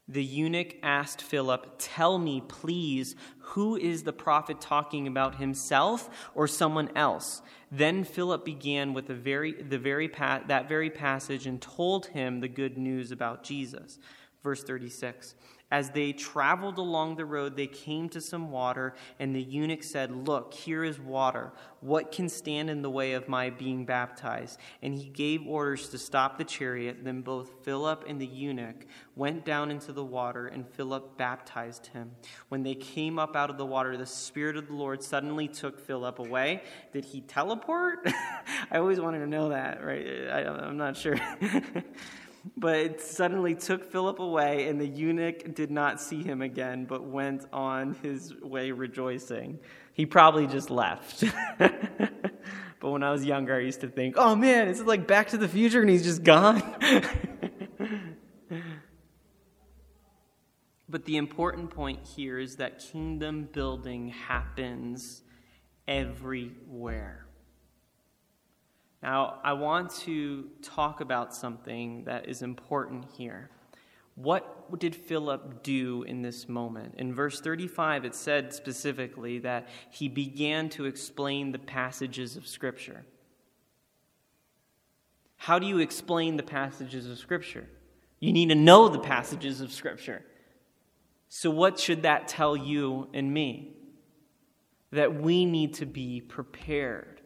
The 0.08 0.24
eunuch 0.24 0.74
asked 0.82 1.22
Philip, 1.22 1.76
"Tell 1.78 2.18
me, 2.18 2.40
please, 2.40 3.14
who 3.38 3.76
is 3.76 4.02
the 4.02 4.12
prophet 4.12 4.60
talking 4.60 5.06
about 5.06 5.36
himself 5.36 6.10
or 6.34 6.48
someone 6.48 6.90
else?" 6.96 7.40
Then 7.70 8.02
Philip 8.02 8.44
began 8.44 8.92
with 8.92 9.06
the 9.06 9.14
very, 9.14 9.52
the 9.52 9.78
very 9.78 10.08
that 10.08 10.68
very 10.68 10.90
passage 10.90 11.46
and 11.46 11.62
told 11.62 12.06
him 12.06 12.40
the 12.40 12.48
good 12.48 12.76
news 12.76 13.12
about 13.12 13.44
Jesus. 13.44 14.00
Verse 14.42 14.64
36. 14.64 15.36
As 15.72 15.88
they 15.88 16.12
traveled 16.12 16.76
along 16.76 17.16
the 17.16 17.24
road, 17.24 17.56
they 17.56 17.66
came 17.66 18.10
to 18.10 18.20
some 18.20 18.50
water, 18.50 18.92
and 19.18 19.34
the 19.34 19.40
eunuch 19.40 19.82
said, 19.82 20.14
Look, 20.28 20.52
here 20.52 20.84
is 20.84 21.00
water. 21.00 21.50
What 21.80 22.12
can 22.12 22.28
stand 22.28 22.68
in 22.68 22.82
the 22.82 22.90
way 22.90 23.14
of 23.14 23.26
my 23.26 23.48
being 23.48 23.86
baptized? 23.86 24.60
And 24.82 24.94
he 24.94 25.08
gave 25.08 25.46
orders 25.46 25.88
to 25.88 25.96
stop 25.96 26.36
the 26.36 26.44
chariot. 26.44 26.98
Then 27.02 27.22
both 27.22 27.64
Philip 27.64 28.04
and 28.06 28.20
the 28.20 28.26
eunuch 28.26 28.84
went 29.16 29.46
down 29.46 29.70
into 29.70 29.94
the 29.94 30.04
water, 30.04 30.46
and 30.46 30.68
Philip 30.68 31.16
baptized 31.16 31.86
him. 31.86 32.10
When 32.50 32.62
they 32.62 32.74
came 32.74 33.18
up 33.18 33.34
out 33.34 33.48
of 33.48 33.56
the 33.56 33.64
water, 33.64 33.96
the 33.96 34.04
Spirit 34.04 34.58
of 34.58 34.66
the 34.66 34.74
Lord 34.74 35.02
suddenly 35.02 35.48
took 35.48 35.80
Philip 35.80 36.18
away. 36.18 36.64
Did 36.92 37.06
he 37.06 37.22
teleport? 37.22 38.00
I 38.70 38.76
always 38.76 39.00
wanted 39.00 39.20
to 39.20 39.26
know 39.26 39.48
that, 39.48 39.82
right? 39.82 40.06
I, 40.30 40.44
I'm 40.44 40.76
not 40.76 40.98
sure. 40.98 41.16
but 42.56 42.76
it 42.76 43.00
suddenly 43.00 43.54
took 43.54 43.90
Philip 43.90 44.18
away, 44.18 44.68
and 44.68 44.80
the 44.80 44.86
eunuch 44.86 45.54
did 45.54 45.70
not 45.70 46.00
see 46.00 46.22
him 46.22 46.42
again, 46.42 46.84
but 46.84 47.04
went 47.04 47.44
on 47.52 47.94
his 48.02 48.34
way 48.42 48.72
rejoicing. 48.72 49.60
He 49.94 50.06
probably 50.06 50.46
just 50.46 50.70
left. 50.70 51.22
but 51.58 52.10
when 52.80 53.02
I 53.02 53.10
was 53.10 53.24
younger, 53.24 53.54
I 53.54 53.60
used 53.60 53.82
to 53.82 53.88
think, 53.88 54.16
oh 54.18 54.34
man, 54.34 54.68
is 54.68 54.80
it 54.80 54.86
like 54.86 55.06
Back 55.06 55.28
to 55.28 55.36
the 55.38 55.48
Future 55.48 55.80
and 55.80 55.90
he's 55.90 56.02
just 56.04 56.24
gone? 56.24 56.62
but 60.88 61.04
the 61.04 61.16
important 61.16 61.70
point 61.70 62.00
here 62.16 62.38
is 62.38 62.56
that 62.56 62.80
kingdom 62.80 63.48
building 63.52 64.08
happens 64.08 65.22
everywhere. 65.86 67.21
Now, 69.02 69.40
I 69.42 69.52
want 69.54 69.90
to 70.00 70.48
talk 70.62 71.00
about 71.00 71.34
something 71.34 72.04
that 72.04 72.28
is 72.28 72.42
important 72.42 73.06
here. 73.16 73.50
What 74.14 74.78
did 74.78 74.94
Philip 74.94 75.62
do 75.62 76.04
in 76.04 76.22
this 76.22 76.48
moment? 76.48 76.94
In 76.98 77.14
verse 77.14 77.40
35, 77.40 78.04
it 78.04 78.14
said 78.14 78.52
specifically 78.52 79.38
that 79.40 79.68
he 79.90 80.08
began 80.08 80.68
to 80.70 80.84
explain 80.84 81.50
the 81.50 81.58
passages 81.58 82.36
of 82.36 82.46
Scripture. 82.46 83.04
How 85.36 85.58
do 85.58 85.66
you 85.66 85.78
explain 85.78 86.36
the 86.36 86.42
passages 86.44 87.10
of 87.10 87.18
Scripture? 87.18 87.66
You 88.20 88.32
need 88.32 88.50
to 88.50 88.54
know 88.54 88.88
the 88.88 89.00
passages 89.00 89.60
of 89.60 89.72
Scripture. 89.72 90.22
So, 91.28 91.50
what 91.50 91.80
should 91.80 92.02
that 92.02 92.28
tell 92.28 92.56
you 92.56 93.08
and 93.12 93.32
me? 93.32 93.74
That 94.92 95.20
we 95.20 95.44
need 95.44 95.74
to 95.74 95.86
be 95.86 96.20
prepared. 96.20 97.22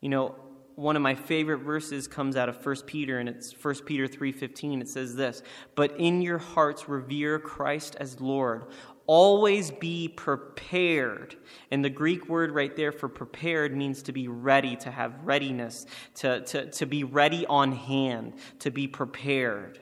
You 0.00 0.10
know, 0.10 0.34
one 0.76 0.96
of 0.96 1.02
my 1.02 1.14
favorite 1.14 1.58
verses 1.58 2.08
comes 2.08 2.36
out 2.36 2.48
of 2.48 2.64
1 2.64 2.76
Peter 2.86 3.18
and 3.18 3.28
it's 3.28 3.52
1 3.52 3.74
Peter 3.86 4.08
3:15 4.08 4.80
it 4.80 4.88
says 4.88 5.14
this 5.14 5.42
but 5.74 5.98
in 5.98 6.20
your 6.20 6.38
hearts 6.38 6.88
revere 6.88 7.38
Christ 7.38 7.96
as 8.00 8.20
Lord. 8.20 8.66
Always 9.06 9.70
be 9.70 10.08
prepared. 10.08 11.36
And 11.70 11.84
the 11.84 11.90
Greek 11.90 12.26
word 12.28 12.52
right 12.52 12.74
there 12.74 12.90
for 12.90 13.08
prepared 13.08 13.76
means 13.76 14.02
to 14.04 14.12
be 14.12 14.28
ready 14.28 14.76
to 14.76 14.90
have 14.90 15.12
readiness 15.24 15.84
to, 16.16 16.40
to, 16.40 16.70
to 16.70 16.86
be 16.86 17.04
ready 17.04 17.44
on 17.46 17.72
hand 17.72 18.34
to 18.60 18.70
be 18.70 18.88
prepared. 18.88 19.78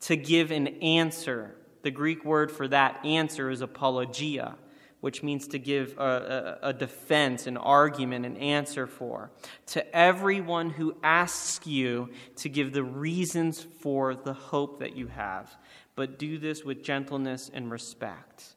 To 0.00 0.16
give 0.16 0.50
an 0.50 0.68
answer. 0.82 1.56
The 1.82 1.90
Greek 1.90 2.24
word 2.24 2.50
for 2.50 2.66
that 2.68 3.04
answer 3.04 3.50
is 3.50 3.60
apologia 3.60 4.56
which 5.02 5.20
means 5.20 5.48
to 5.48 5.58
give 5.58 5.98
a, 5.98 6.58
a, 6.62 6.68
a, 6.68 6.72
defense, 6.72 7.48
an 7.48 7.56
argument, 7.56 8.24
an 8.24 8.36
answer 8.36 8.86
for. 8.86 9.32
To 9.66 9.96
everyone 9.96 10.70
who 10.70 10.96
asks 11.02 11.66
you 11.66 12.10
to 12.36 12.48
give 12.48 12.72
the 12.72 12.84
reasons 12.84 13.60
for 13.60 14.14
the 14.14 14.32
hope 14.32 14.78
that 14.78 14.94
you 14.96 15.08
have, 15.08 15.56
but 15.96 16.20
do 16.20 16.38
this 16.38 16.62
with 16.62 16.84
gentleness 16.84 17.50
and 17.52 17.68
respect. 17.68 18.54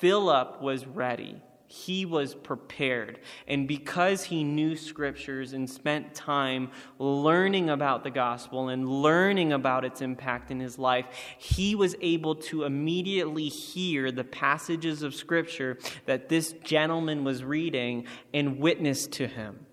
Philip 0.00 0.60
was 0.60 0.84
ready 0.84 1.40
he 1.72 2.04
was 2.04 2.34
prepared. 2.34 3.20
And 3.46 3.68
because 3.68 4.24
he 4.24 4.42
knew 4.42 4.74
scriptures 4.74 5.52
and 5.52 5.70
spent 5.70 6.16
time 6.16 6.72
learning 6.98 7.70
about 7.70 8.02
the 8.02 8.10
gospel 8.10 8.70
and 8.70 8.88
learning 8.88 9.52
about 9.52 9.84
its 9.84 10.02
impact 10.02 10.50
in 10.50 10.58
his 10.58 10.80
life, 10.80 11.06
he 11.38 11.76
was 11.76 11.94
able 12.00 12.34
to 12.34 12.64
immediately 12.64 13.46
hear 13.46 14.10
the 14.10 14.24
passages 14.24 15.04
of 15.04 15.14
scripture 15.14 15.78
that 16.06 16.28
this 16.28 16.52
gentleman 16.64 17.22
was 17.22 17.44
reading 17.44 18.04
and 18.34 18.58
witness 18.58 19.06
to 19.06 19.28
him. 19.28 19.64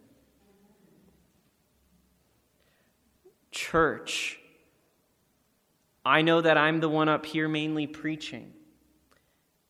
Church, 3.49 4.39
I 6.05 6.21
know 6.21 6.41
that 6.41 6.59
I'm 6.59 6.79
the 6.79 6.89
one 6.89 7.09
up 7.09 7.25
here 7.25 7.49
mainly 7.49 7.87
preaching. 7.87 8.53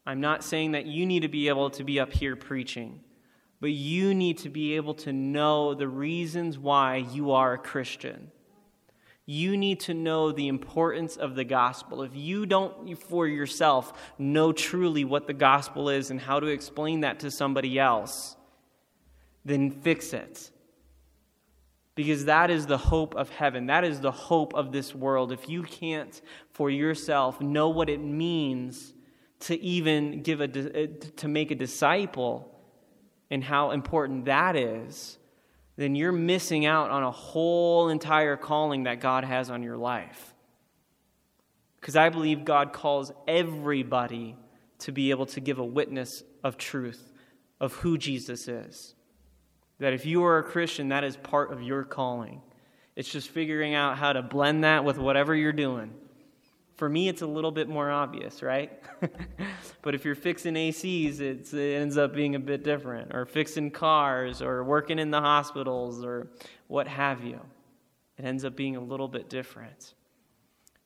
I'm 0.08 0.22
not 0.22 0.42
saying 0.42 0.72
that 0.72 0.86
you 0.86 1.06
need 1.06 1.24
to 1.24 1.28
be 1.28 1.50
able 1.50 1.70
to 1.72 1.84
be 1.84 2.00
up 2.00 2.14
here 2.14 2.38
preaching, 2.38 3.02
but 3.60 3.72
you 3.72 4.14
need 4.14 4.38
to 4.40 4.50
be 4.50 4.78
able 4.78 4.94
to 4.94 5.12
know 5.12 5.74
the 5.74 5.90
reasons 5.90 6.58
why 6.58 6.96
you 7.12 7.32
are 7.32 7.54
a 7.54 7.58
Christian. 7.58 8.32
You 9.26 9.58
need 9.58 9.82
to 9.82 9.94
know 9.94 10.32
the 10.32 10.48
importance 10.48 11.18
of 11.18 11.36
the 11.36 11.44
gospel. 11.44 12.04
If 12.04 12.16
you 12.16 12.46
don't, 12.46 12.98
for 12.98 13.28
yourself, 13.28 14.14
know 14.18 14.54
truly 14.54 15.04
what 15.04 15.28
the 15.28 15.34
gospel 15.34 15.90
is 15.90 16.10
and 16.10 16.22
how 16.22 16.40
to 16.40 16.48
explain 16.48 17.02
that 17.02 17.20
to 17.20 17.30
somebody 17.30 17.78
else, 17.78 18.38
then 19.44 19.70
fix 19.70 20.14
it. 20.14 20.52
Because 21.96 22.24
that 22.26 22.50
is 22.50 22.66
the 22.66 22.78
hope 22.78 23.14
of 23.16 23.30
heaven. 23.30 23.66
That 23.66 23.84
is 23.84 24.00
the 24.00 24.12
hope 24.14 24.54
of 24.54 24.72
this 24.72 24.96
world. 24.96 25.34
If 25.34 25.50
you 25.50 25.64
can't, 25.64 26.22
for 26.54 26.70
yourself, 26.70 27.42
know 27.42 27.68
what 27.68 27.90
it 27.90 28.00
means 28.00 28.94
to 29.42 29.60
even 29.62 30.24
give 30.24 30.42
a 30.42 30.46
uh, 30.46 30.88
to 31.18 31.28
make 31.28 31.52
a 31.52 31.56
disciple 31.56 32.54
and 33.30 33.44
how 33.44 33.72
important 33.72 34.26
that 34.26 34.56
is 34.56 35.18
then 35.78 35.96
you're 35.96 36.12
missing 36.12 36.66
out 36.66 36.90
on 36.90 37.04
a 37.04 37.12
whole 37.12 37.90
entire 37.90 38.36
calling 38.36 38.84
that 38.84 39.00
God 39.00 39.24
has 39.24 39.50
on 39.50 39.62
your 39.62 39.78
life. 39.78 40.34
Because 41.80 41.96
I 41.96 42.10
believe 42.10 42.44
God 42.44 42.74
calls 42.74 43.12
everybody 43.28 44.36
to 44.80 44.92
be 44.92 45.12
able 45.12 45.28
to 45.28 45.40
give 45.40 45.60
a 45.60 45.66
witness 45.66 46.24
of 46.44 46.58
truth 46.58 47.14
of 47.62 47.74
who 47.74 47.98
Jesus 47.98 48.48
is. 48.48 48.96
That 49.80 49.94
if 49.94 50.06
you 50.06 50.26
are 50.26 50.40
a 50.40 50.44
Christian 50.44 50.90
that 50.90 51.04
is 51.04 51.16
part 51.16 51.54
of 51.54 51.62
your 51.62 51.84
calling. 51.84 52.42
It's 52.96 53.10
just 53.10 53.30
figuring 53.30 53.76
out 53.76 54.00
how 54.00 54.14
to 54.14 54.24
blend 54.24 54.64
that 54.64 54.84
with 54.84 54.98
whatever 54.98 55.36
you're 55.36 55.54
doing 55.54 55.94
for 56.78 56.88
me, 56.88 57.10
it's 57.10 57.24
a 57.24 57.28
little 57.28 57.52
bit 57.52 57.68
more 57.68 57.90
obvious, 57.90 58.44
right? 58.44 58.72
but 59.82 59.96
if 59.96 60.06
you're 60.06 60.16
fixing 60.16 60.54
ACs, 60.54 61.20
it 61.20 61.52
ends 61.54 61.98
up 61.98 62.14
being 62.14 62.36
a 62.36 62.40
bit 62.40 62.64
different, 62.64 63.16
or 63.16 63.26
fixing 63.26 63.72
cars, 63.72 64.44
or 64.44 64.64
working 64.64 65.00
in 65.00 65.10
the 65.10 65.20
hospitals, 65.20 66.06
or 66.06 66.28
what 66.68 66.88
have 66.88 67.24
you. 67.24 67.42
It 68.18 68.26
ends 68.26 68.46
up 68.46 68.56
being 68.56 68.76
a 68.76 68.80
little 68.80 69.08
bit 69.08 69.28
different. 69.28 69.96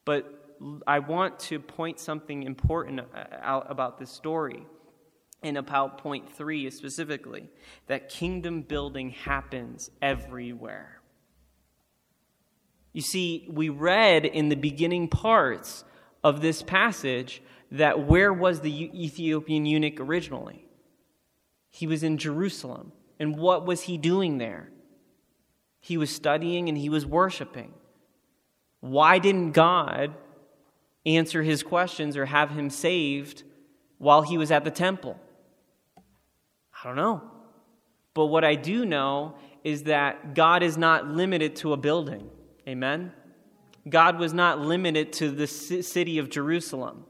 But 0.05 0.57
I 0.87 0.99
want 0.99 1.39
to 1.39 1.59
point 1.59 1.99
something 1.99 2.43
important 2.43 3.01
uh, 3.01 3.23
out 3.41 3.69
about 3.69 3.99
this 3.99 4.11
story, 4.11 4.65
and 5.43 5.57
about 5.57 5.97
point 5.97 6.31
three 6.31 6.69
specifically 6.69 7.49
that 7.87 8.07
kingdom 8.07 8.61
building 8.61 9.09
happens 9.09 9.91
everywhere. 10.01 11.00
You 12.93 13.01
see, 13.01 13.47
we 13.49 13.69
read 13.69 14.25
in 14.25 14.49
the 14.49 14.55
beginning 14.55 15.07
parts 15.07 15.83
of 16.23 16.41
this 16.41 16.61
passage 16.61 17.41
that 17.71 18.05
where 18.05 18.33
was 18.33 18.61
the 18.61 18.89
Ethiopian 19.03 19.65
eunuch 19.65 19.99
originally? 19.99 20.65
He 21.69 21.87
was 21.87 22.03
in 22.03 22.17
Jerusalem. 22.17 22.91
And 23.17 23.37
what 23.37 23.65
was 23.65 23.83
he 23.83 23.97
doing 23.97 24.39
there? 24.39 24.69
He 25.79 25.97
was 25.97 26.09
studying 26.09 26.69
and 26.69 26.77
he 26.77 26.89
was 26.89 27.05
worshiping. 27.05 27.73
Why 28.81 29.19
didn't 29.19 29.51
God 29.51 30.13
answer 31.05 31.43
his 31.43 31.63
questions 31.63 32.17
or 32.17 32.25
have 32.25 32.51
him 32.51 32.69
saved 32.69 33.43
while 33.99 34.23
he 34.23 34.37
was 34.37 34.51
at 34.51 34.63
the 34.63 34.71
temple? 34.71 35.19
I 35.97 36.87
don't 36.87 36.95
know. 36.95 37.21
But 38.13 38.25
what 38.25 38.43
I 38.43 38.55
do 38.55 38.85
know 38.85 39.35
is 39.63 39.83
that 39.83 40.33
God 40.33 40.63
is 40.63 40.77
not 40.77 41.07
limited 41.07 41.55
to 41.57 41.73
a 41.73 41.77
building. 41.77 42.29
Amen? 42.71 43.11
God 43.89 44.17
was 44.17 44.33
not 44.33 44.61
limited 44.61 45.11
to 45.13 45.29
the 45.29 45.45
city 45.45 46.19
of 46.19 46.29
Jerusalem, 46.29 47.03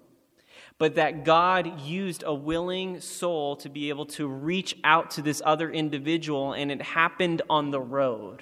but 0.79 0.95
that 0.95 1.23
God 1.23 1.81
used 1.81 2.23
a 2.25 2.33
willing 2.33 2.99
soul 2.99 3.55
to 3.57 3.69
be 3.69 3.89
able 3.89 4.07
to 4.07 4.27
reach 4.27 4.75
out 4.83 5.11
to 5.11 5.21
this 5.21 5.39
other 5.45 5.69
individual, 5.69 6.53
and 6.53 6.71
it 6.71 6.81
happened 6.81 7.43
on 7.47 7.69
the 7.69 7.79
road. 7.79 8.41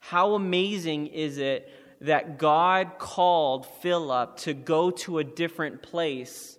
How 0.00 0.34
amazing 0.34 1.06
is 1.06 1.38
it 1.38 1.72
that 2.02 2.36
God 2.36 2.98
called 2.98 3.64
Philip 3.64 4.36
to 4.38 4.52
go 4.52 4.90
to 4.90 5.20
a 5.20 5.24
different 5.24 5.80
place? 5.80 6.58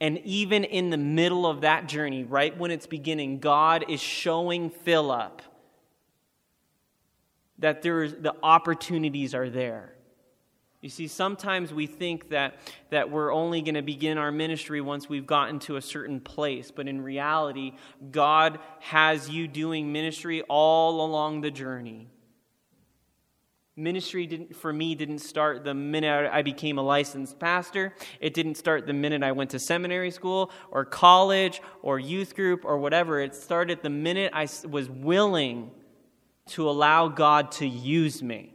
And 0.00 0.18
even 0.24 0.64
in 0.64 0.90
the 0.90 0.96
middle 0.96 1.46
of 1.46 1.60
that 1.60 1.86
journey, 1.86 2.24
right 2.24 2.58
when 2.58 2.72
it's 2.72 2.88
beginning, 2.88 3.38
God 3.38 3.84
is 3.88 4.00
showing 4.00 4.70
Philip 4.70 5.42
that 7.58 7.82
there's, 7.82 8.14
the 8.14 8.34
opportunities 8.42 9.34
are 9.34 9.50
there. 9.50 9.94
You 10.80 10.88
see, 10.88 11.08
sometimes 11.08 11.74
we 11.74 11.86
think 11.86 12.28
that, 12.28 12.54
that 12.90 13.10
we're 13.10 13.32
only 13.32 13.62
going 13.62 13.74
to 13.74 13.82
begin 13.82 14.16
our 14.16 14.30
ministry 14.30 14.80
once 14.80 15.08
we've 15.08 15.26
gotten 15.26 15.58
to 15.60 15.76
a 15.76 15.82
certain 15.82 16.20
place, 16.20 16.70
but 16.70 16.86
in 16.86 17.00
reality, 17.00 17.72
God 18.12 18.60
has 18.78 19.28
you 19.28 19.48
doing 19.48 19.92
ministry 19.92 20.42
all 20.42 21.04
along 21.04 21.40
the 21.40 21.50
journey. 21.50 22.08
Ministry 23.74 24.26
didn't, 24.26 24.54
for 24.54 24.72
me 24.72 24.94
didn't 24.94 25.18
start 25.18 25.64
the 25.64 25.74
minute 25.74 26.30
I 26.32 26.42
became 26.42 26.78
a 26.78 26.82
licensed 26.82 27.40
pastor. 27.40 27.94
It 28.20 28.34
didn't 28.34 28.56
start 28.56 28.86
the 28.86 28.92
minute 28.92 29.24
I 29.24 29.32
went 29.32 29.50
to 29.50 29.58
seminary 29.58 30.12
school 30.12 30.52
or 30.70 30.84
college 30.84 31.60
or 31.82 31.98
youth 31.98 32.36
group 32.36 32.64
or 32.64 32.78
whatever. 32.78 33.20
It 33.20 33.34
started 33.34 33.80
the 33.82 33.90
minute 33.90 34.32
I 34.32 34.48
was 34.68 34.88
willing 34.90 35.72
to 36.48 36.68
allow 36.68 37.08
God 37.08 37.52
to 37.52 37.66
use 37.66 38.22
me. 38.22 38.54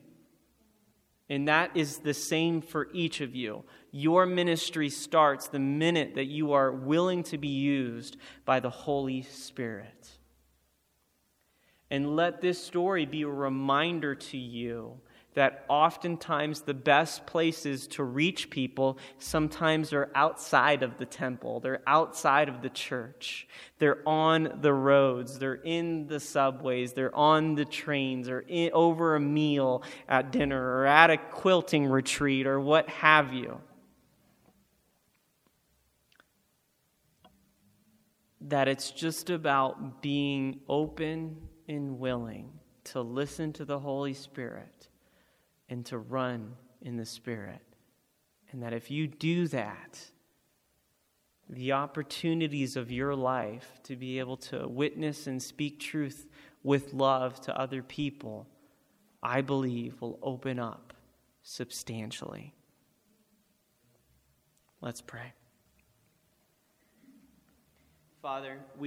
And 1.30 1.48
that 1.48 1.76
is 1.76 2.00
the 2.00 2.14
same 2.14 2.62
for 2.62 2.90
each 2.94 3.22
of 3.22 3.36
you. 3.36 3.64
Your 3.92 4.26
ministry 4.26 4.90
starts 4.90 5.48
the 5.48 5.60
minute 5.60 6.16
that 6.16 6.26
you 6.26 6.54
are 6.54 6.72
willing 6.72 7.24
to 7.24 7.38
be 7.38 7.48
used 7.48 8.18
by 8.46 8.60
the 8.60 8.70
Holy 8.70 9.22
Spirit. 9.22 10.10
And 11.90 12.16
let 12.16 12.42
this 12.42 12.64
story 12.64 13.06
be 13.06 13.22
a 13.22 13.28
reminder 13.28 14.16
to 14.16 14.38
you 14.38 15.00
that 15.34 15.66
oftentimes 15.68 16.62
the 16.62 16.74
best 16.74 17.26
places 17.26 17.88
to 17.88 18.04
reach 18.04 18.50
people 18.50 18.98
sometimes 19.18 19.94
are 19.94 20.12
outside 20.14 20.84
of 20.84 20.98
the 20.98 21.06
temple. 21.06 21.60
They're 21.60 21.82
outside 21.88 22.50
of 22.50 22.62
the 22.62 22.70
church. 22.70 23.48
They're 23.80 24.08
on 24.08 24.60
the 24.62 24.74
roads. 24.74 25.40
They're 25.40 25.56
in 25.56 26.08
the 26.08 26.20
subways. 26.20 26.94
They're 26.94 27.16
on 27.16 27.56
the 27.56 27.66
trains 27.66 28.30
or 28.30 28.42
in, 28.48 28.72
over 28.74 29.16
a 29.16 29.20
meal 29.20 29.84
at 30.08 30.32
dinner 30.32 30.80
or 30.80 30.86
at 30.86 31.10
a 31.10 31.18
quilting 31.18 31.88
retreat 31.88 32.46
or 32.46 32.60
what 32.60 32.90
have 32.90 33.34
you. 33.34 33.60
That 38.42 38.68
it's 38.68 38.92
just 38.92 39.30
about 39.30 40.02
being 40.02 40.60
open 40.68 41.38
and 41.68 41.98
willing 41.98 42.52
to 42.86 43.02
listen 43.02 43.54
to 43.54 43.66
the 43.66 43.80
Holy 43.80 44.14
Spirit 44.14 44.90
and 45.74 45.84
to 45.88 45.98
run 45.98 46.54
in 46.84 46.98
the 46.98 47.06
Spirit. 47.06 47.60
And 48.52 48.62
that 48.62 48.74
if 48.74 48.92
you 48.92 49.08
do 49.08 49.48
that, 49.48 50.00
the 51.50 51.72
opportunities 51.72 52.78
of 52.78 52.92
your 52.92 53.16
life 53.16 53.80
to 53.86 53.96
be 53.96 54.20
able 54.20 54.38
to 54.38 54.68
witness 54.68 55.26
and 55.26 55.42
speak 55.42 55.80
truth 55.80 56.28
with 56.62 56.94
love 56.94 57.42
to 57.42 57.60
other 57.60 57.82
people, 57.82 58.48
I 59.24 59.42
believe 59.42 60.00
will 60.00 60.20
open 60.22 60.60
up 60.60 60.94
substantially. 61.42 62.54
Let's 64.80 65.02
pray. 65.02 65.34
Father, 68.22 68.60
we 68.78 68.82